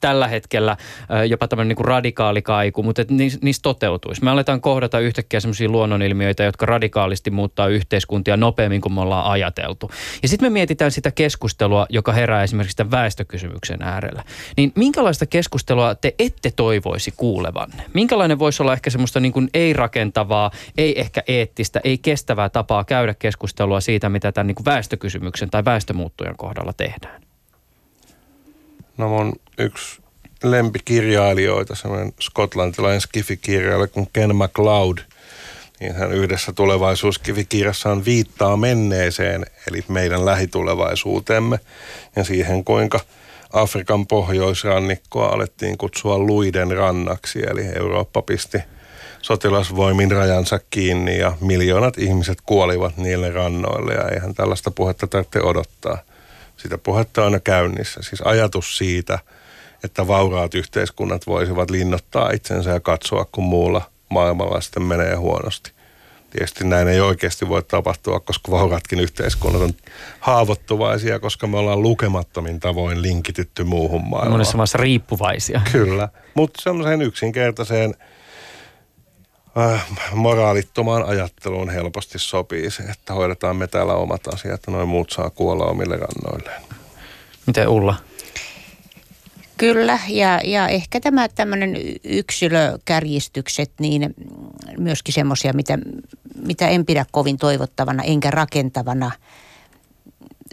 [0.00, 0.76] tällä hetkellä
[1.28, 4.24] jopa tämmöinen niin radikaali kaiku, mutta että niistä toteutuisi.
[4.24, 9.90] Me aletaan kohdata yhtäkkiä semmoisia luonnonilmiöitä, jotka radikaalisti muuttaa yhteiskuntia nopeammin kuin me ollaan ajateltu.
[10.22, 14.24] Ja sitten me mietitään sitä keskustelua, joka herää esimerkiksi tämän väestökysymyksen äärellä.
[14.56, 17.82] Niin minkälaista keskustelua te ette toivoisi kuulevanne?
[17.94, 23.14] Minkälainen voisi olla ehkä semmoista niin kuin ei-rakentavaa, ei ehkä eettistä, ei kestävää tapaa käydä
[23.14, 27.22] keskustelua siitä, mitä tämän niin kuin väestökysymyksen tai väestömuuttujan kohdalla tehdään?
[28.96, 30.02] No mun yksi
[30.42, 34.98] lempikirjailijoita, semmoinen skotlantilainen skifikirjailija kuin Ken MacLeod,
[35.80, 41.58] niin hän yhdessä tulevaisuuskivikirjassaan viittaa menneeseen, eli meidän lähitulevaisuutemme
[42.16, 43.00] ja siihen, kuinka
[43.52, 48.58] Afrikan pohjoisrannikkoa alettiin kutsua luiden rannaksi, eli Eurooppa pisti
[49.22, 55.98] sotilasvoimin rajansa kiinni ja miljoonat ihmiset kuolivat niille rannoille ja eihän tällaista puhetta tarvitse odottaa–
[56.56, 58.02] sitä puhetta on aina käynnissä.
[58.02, 59.18] Siis ajatus siitä,
[59.84, 65.72] että vauraat yhteiskunnat voisivat linnottaa itsensä ja katsoa, kun muulla maailmalla sitten menee huonosti.
[66.30, 69.74] Tietysti näin ei oikeasti voi tapahtua, koska vauraatkin yhteiskunnat on
[70.20, 74.32] haavoittuvaisia, koska me ollaan lukemattomin tavoin linkitytty muuhun maailmaan.
[74.32, 75.60] Monessa maassa riippuvaisia.
[75.72, 77.94] Kyllä, mutta semmoiseen yksinkertaiseen
[79.58, 85.10] äh, moraalittomaan ajatteluun helposti sopii se, että hoidetaan me täällä omat asiat, että noin muut
[85.10, 86.62] saa kuolla omille rannoilleen.
[87.46, 87.94] Miten Ulla?
[89.58, 94.14] Kyllä, ja, ja ehkä tämä tämmöinen yksilökärjistykset, niin
[94.78, 95.78] myöskin semmoisia, mitä,
[96.42, 99.10] mitä en pidä kovin toivottavana enkä rakentavana.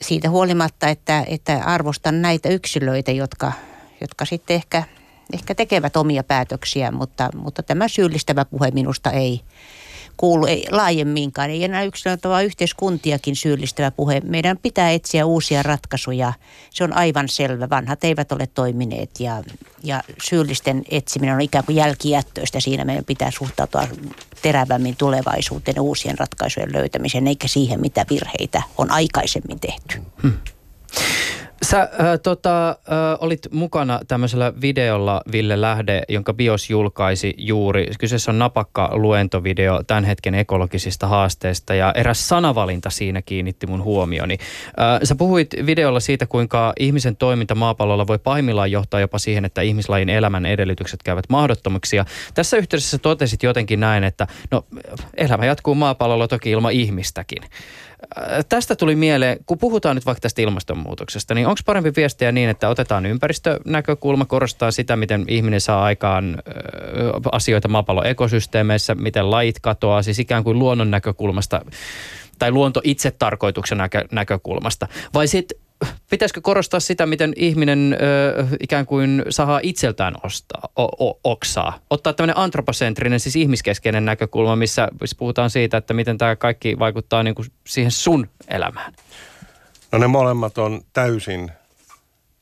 [0.02, 3.52] Siitä huolimatta, että, että arvostan näitä yksilöitä, jotka,
[4.02, 4.84] jotka sitten ehkä
[5.34, 9.42] ehkä tekevät omia päätöksiä, mutta, mutta tämä syyllistävä puhe minusta ei
[10.18, 11.50] kuulu ei, laajemminkaan.
[11.50, 14.22] Ei enää yksilöitä, vaan yhteiskuntiakin syyllistävä puhe.
[14.24, 16.34] Meidän pitää etsiä uusia ratkaisuja.
[16.70, 17.70] Se on aivan selvä.
[17.70, 19.44] Vanhat eivät ole toimineet ja,
[19.84, 22.60] ja syyllisten etsiminen on ikään kuin jälkijättöistä.
[22.60, 23.88] Siinä meidän pitää suhtautua
[24.42, 30.02] terävämmin tulevaisuuteen uusien ratkaisujen löytämiseen, eikä siihen, mitä virheitä on aikaisemmin tehty.
[30.22, 30.34] Hmm.
[31.64, 31.90] Sä äh,
[32.24, 32.76] tota, äh,
[33.20, 37.92] olit mukana tämmöisellä videolla, Ville Lähde, jonka BIOS julkaisi juuri.
[38.00, 44.38] Kyseessä on napakka luentovideo tämän hetken ekologisista haasteista ja eräs sanavalinta siinä kiinnitti mun huomioni.
[44.68, 49.62] Äh, sä puhuit videolla siitä, kuinka ihmisen toiminta maapallolla voi pahimmillaan johtaa jopa siihen, että
[49.62, 51.96] ihmislajin elämän edellytykset käyvät mahdottomiksi.
[51.96, 54.66] Ja tässä yhteydessä totesit jotenkin näin, että no,
[55.18, 57.44] elämä jatkuu maapallolla toki ilman ihmistäkin.
[58.18, 62.50] Äh, tästä tuli mieleen, kun puhutaan nyt vaikka tästä ilmastonmuutoksesta, niin onko parempi viestiä niin,
[62.50, 66.52] että otetaan ympäristönäkökulma, korostaa sitä, miten ihminen saa aikaan äh,
[67.32, 71.66] asioita maapallon ekosysteemeissä, miten lait katoaa, siis ikään kuin luonnon näkökulmasta
[72.40, 74.88] tai luonto itse tarkoituksen näkö, näkökulmasta.
[75.14, 75.63] Vai sitten
[76.10, 81.80] pitäisikö korostaa sitä, miten ihminen ö, ikään kuin saa itseltään ostaa, o, o, oksaa?
[81.90, 87.36] Ottaa tämmöinen antroposentrinen, siis ihmiskeskeinen näkökulma, missä puhutaan siitä, että miten tämä kaikki vaikuttaa niin
[87.36, 88.94] kuin siihen sun elämään.
[89.92, 91.52] No ne molemmat on täysin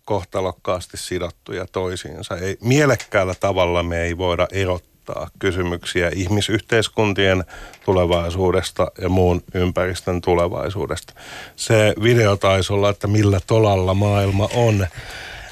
[0.06, 2.38] kohtalokkaasti sidottuja toisiinsa.
[2.38, 7.44] Ei, mielekkäällä tavalla me ei voida erottaa asettaa kysymyksiä ihmisyhteiskuntien
[7.86, 11.14] tulevaisuudesta ja muun ympäristön tulevaisuudesta.
[11.56, 14.88] Se video taisi olla, että millä tolalla maailma on,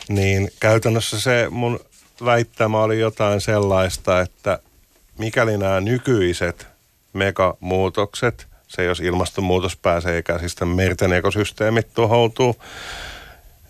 [0.09, 1.79] niin käytännössä se mun
[2.25, 4.59] väittämä oli jotain sellaista, että
[5.17, 6.67] mikäli nämä nykyiset
[7.13, 12.55] megamuutokset, se jos ilmastonmuutos pääsee käsistä, merten ekosysteemit tuhoutuu,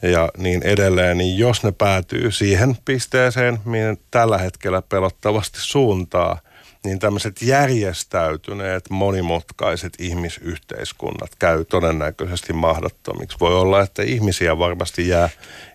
[0.01, 6.39] ja niin edelleen, niin jos ne päätyy siihen pisteeseen, mihin tällä hetkellä pelottavasti suuntaa,
[6.85, 13.37] niin tämmöiset järjestäytyneet, monimutkaiset ihmisyhteiskunnat käy todennäköisesti mahdottomiksi.
[13.39, 15.29] Voi olla, että ihmisiä varmasti jää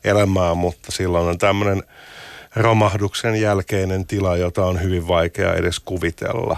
[0.05, 1.83] elämään, mutta silloin on tämmöinen
[2.57, 6.57] romahduksen jälkeinen tila, jota on hyvin vaikea edes kuvitella.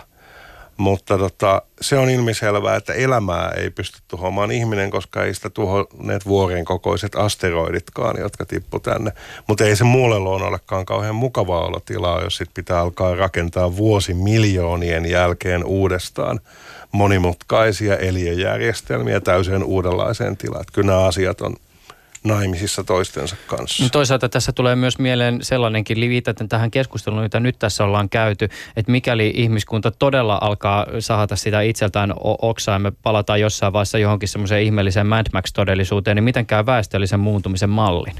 [0.76, 6.26] Mutta tota, se on ilmiselvää, että elämää ei pysty tuhoamaan ihminen, koska ei sitä tuhonneet
[6.26, 9.12] vuoren kokoiset asteroiditkaan, jotka tippu tänne.
[9.46, 14.14] Mutta ei se muulle luonnollekaan kauhean mukavaa olla tilaa, jos sit pitää alkaa rakentaa vuosi
[14.14, 16.40] miljoonien jälkeen uudestaan
[16.92, 20.64] monimutkaisia eliöjärjestelmiä täysin uudenlaiseen tilaan.
[20.72, 21.56] Kyllä nämä asiat on
[22.26, 23.82] naimisissa toistensa kanssa.
[23.82, 28.48] No toisaalta tässä tulee myös mieleen sellainenkin viitaten tähän keskusteluun, mitä nyt tässä ollaan käyty,
[28.76, 34.28] että mikäli ihmiskunta todella alkaa sahata sitä itseltään oksaa ja me palataan jossain vaiheessa johonkin
[34.28, 38.14] semmoiseen ihmeelliseen Mad Max-todellisuuteen, niin miten käy väestöllisen muuntumisen mallin?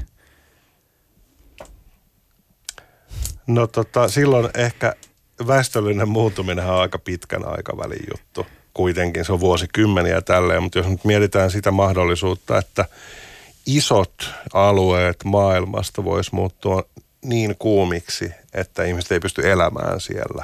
[3.47, 4.93] No tota, silloin ehkä
[5.47, 8.47] väestöllinen muuntuminen on aika pitkän aikavälin juttu.
[8.73, 12.85] Kuitenkin se on vuosikymmeniä tälleen, mutta jos nyt mietitään sitä mahdollisuutta, että
[13.67, 16.83] isot alueet maailmasta voisi muuttua
[17.25, 20.43] niin kuumiksi, että ihmiset ei pysty elämään siellä.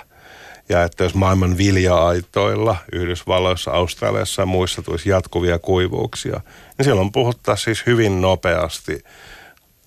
[0.69, 6.41] Ja että jos maailman vilja-aitoilla Yhdysvalloissa, Australiassa ja muissa tulisi jatkuvia kuivuuksia,
[6.77, 9.03] niin silloin puhuttaa siis hyvin nopeasti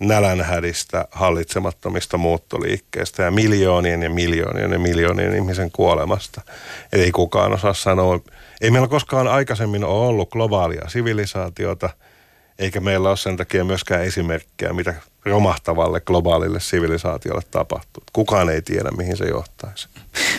[0.01, 6.41] nälänhädistä, hallitsemattomista muuttoliikkeistä ja miljoonien ja miljoonien ja miljoonien ihmisen kuolemasta.
[6.93, 8.21] Eli ei kukaan osaa sanoa,
[8.61, 11.91] ei meillä koskaan aikaisemmin ole ollut globaalia sivilisaatiota–
[12.59, 14.95] eikä meillä ole sen takia myöskään esimerkkejä, mitä
[15.25, 18.03] romahtavalle globaalille sivilisaatiolle tapahtuu.
[18.13, 19.89] Kukaan ei tiedä, mihin se johtaisi.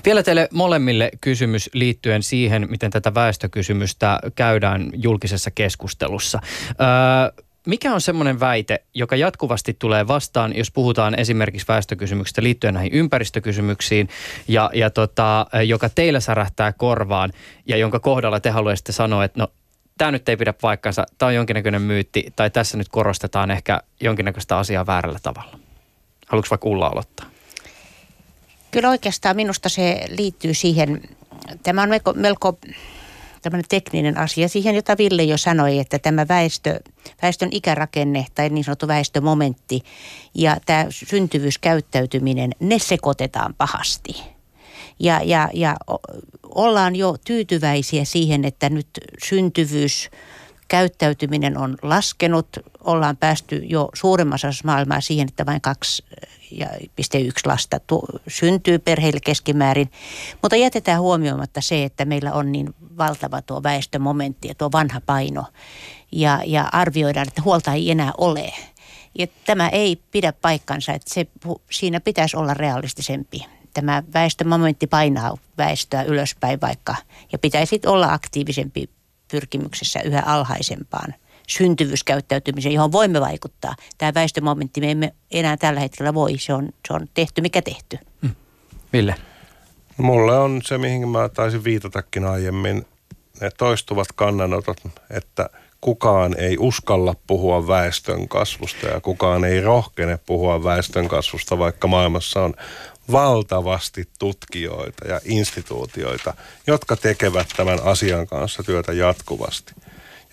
[0.05, 6.39] Vielä teille molemmille kysymys liittyen siihen, miten tätä väestökysymystä käydään julkisessa keskustelussa.
[6.70, 12.93] Öö, mikä on semmoinen väite, joka jatkuvasti tulee vastaan, jos puhutaan esimerkiksi väestökysymyksistä liittyen näihin
[12.93, 14.09] ympäristökysymyksiin,
[14.47, 17.34] ja, ja tota, joka teillä särähtää korvaan,
[17.65, 19.47] ja jonka kohdalla te haluaisitte sanoa, että no
[19.98, 24.58] tämä nyt ei pidä paikkansa, tämä on jonkinnäköinen myytti, tai tässä nyt korostetaan ehkä jonkinnäköistä
[24.58, 25.60] asiaa väärällä tavalla.
[26.28, 27.26] Haluatko vaikka Ulla aloittaa?
[28.72, 31.02] Kyllä oikeastaan minusta se liittyy siihen,
[31.64, 32.60] tämä on melko, melko
[33.41, 36.80] tämmöinen tekninen asia siihen, jota Ville jo sanoi, että tämä väestö,
[37.22, 39.82] väestön ikärakenne tai niin sanottu väestömomentti
[40.34, 44.37] ja tämä syntyvyyskäyttäytyminen, ne sekoitetaan pahasti.
[45.00, 45.76] Ja, ja, ja
[46.43, 48.88] ollaan jo tyytyväisiä siihen, että nyt
[49.24, 50.10] syntyvyys
[50.68, 52.48] käyttäytyminen on laskenut.
[52.84, 56.64] Ollaan päästy jo suuremmassa osassa maailmaa siihen, että vain 2,1
[57.45, 57.80] lasta
[58.28, 59.91] syntyy perheille keskimäärin.
[60.41, 65.45] Mutta jätetään huomioimatta se, että meillä on niin valtava tuo väestömomentti ja tuo vanha paino.
[66.12, 68.54] Ja, ja arvioidaan, että huolta ei enää ole.
[69.20, 71.28] Ja tämä ei pidä paikkansa, että se,
[71.72, 73.45] siinä pitäisi olla realistisempi
[73.78, 76.96] tämä väestömomentti painaa väestöä ylöspäin vaikka,
[77.32, 78.90] ja pitäisi olla aktiivisempi
[79.32, 81.14] pyrkimyksessä yhä alhaisempaan
[81.48, 83.76] syntyvyyskäyttäytymiseen, johon voimme vaikuttaa.
[83.98, 87.98] Tämä väestömomentti me emme enää tällä hetkellä voi, se on, se on tehty mikä tehty.
[88.22, 88.36] Hmm.
[88.94, 89.16] Ville?
[89.98, 92.86] Mulle on se, mihin mä taisin viitatakin aiemmin,
[93.42, 94.78] ne toistuvat kannanotot,
[95.10, 95.50] että
[95.82, 102.44] kukaan ei uskalla puhua väestön kasvusta ja kukaan ei rohkene puhua väestön kasvusta, vaikka maailmassa
[102.44, 102.54] on
[103.12, 106.34] valtavasti tutkijoita ja instituutioita,
[106.68, 109.74] jotka tekevät tämän asian kanssa työtä jatkuvasti.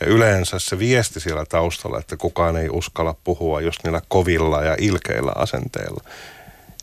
[0.01, 4.77] Ja yleensä se viesti siellä taustalla, että kukaan ei uskalla puhua just niillä kovilla ja
[4.79, 6.05] ilkeillä asenteilla.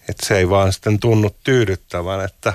[0.09, 2.53] Että se ei vaan sitten tunnu tyydyttävän, että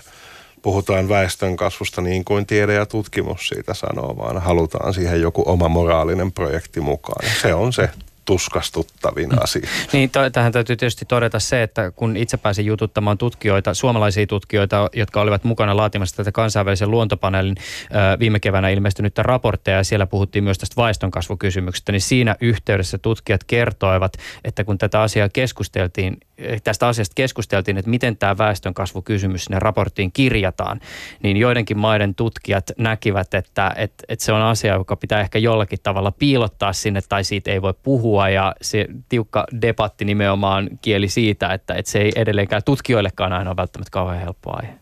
[0.62, 5.68] puhutaan väestön kasvusta niin kuin tiede ja tutkimus siitä sanoo, vaan halutaan siihen joku oma
[5.68, 7.26] moraalinen projekti mukaan.
[7.28, 7.90] Ja se on se
[8.26, 9.38] tuskastuttavin mm.
[9.40, 9.68] asia.
[9.92, 14.90] Niin, to, tähän täytyy tietysti todeta se, että kun itse pääsin jututtamaan tutkijoita, suomalaisia tutkijoita,
[14.92, 20.44] jotka olivat mukana laatimassa tätä kansainvälisen luontopaneelin ö, viime keväänä ilmestynyttä raportteja, ja siellä puhuttiin
[20.44, 26.88] myös tästä väestönkasvukysymyksestä, niin siinä yhteydessä tutkijat kertoivat, että kun tätä asiaa keskusteltiin, eh, tästä
[26.88, 30.80] asiasta keskusteltiin, että miten tämä väestönkasvukysymys sinne raporttiin kirjataan,
[31.22, 35.78] niin joidenkin maiden tutkijat näkivät, että, että, että se on asia, joka pitää ehkä jollakin
[35.82, 41.08] tavalla piilottaa sinne, tai siitä ei voi puhua, puhua ja se tiukka debatti nimenomaan kieli
[41.08, 44.74] siitä, että, että se ei edelleenkään tutkijoillekaan aina ole välttämättä kauhean helppo aihe.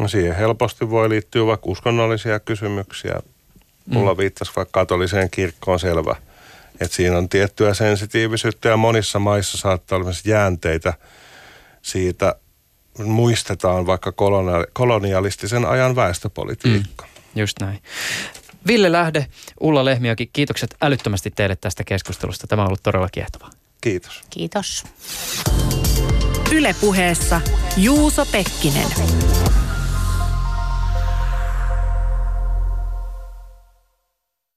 [0.00, 3.20] No siihen helposti voi liittyä vaikka uskonnollisia kysymyksiä.
[3.86, 4.18] Mulla mm.
[4.18, 6.16] viittasi vaikka katoliseen kirkkoon selvä,
[6.80, 10.94] että siinä on tiettyä sensitiivisyyttä ja monissa maissa saattaa olla myös jäänteitä
[11.82, 12.34] siitä,
[13.04, 14.12] muistetaan vaikka
[14.72, 17.04] kolonialistisen ajan väestöpolitiikka.
[17.04, 17.78] Mm, just näin.
[18.66, 19.26] Ville Lähde,
[19.60, 22.46] Ulla Lehmiökin, kiitokset älyttömästi teille tästä keskustelusta.
[22.46, 23.50] Tämä on ollut todella kiehtovaa.
[23.80, 24.22] Kiitos.
[24.30, 24.84] Kiitos.
[26.52, 27.40] Ylepuheessa
[27.76, 28.86] Juuso Pekkinen.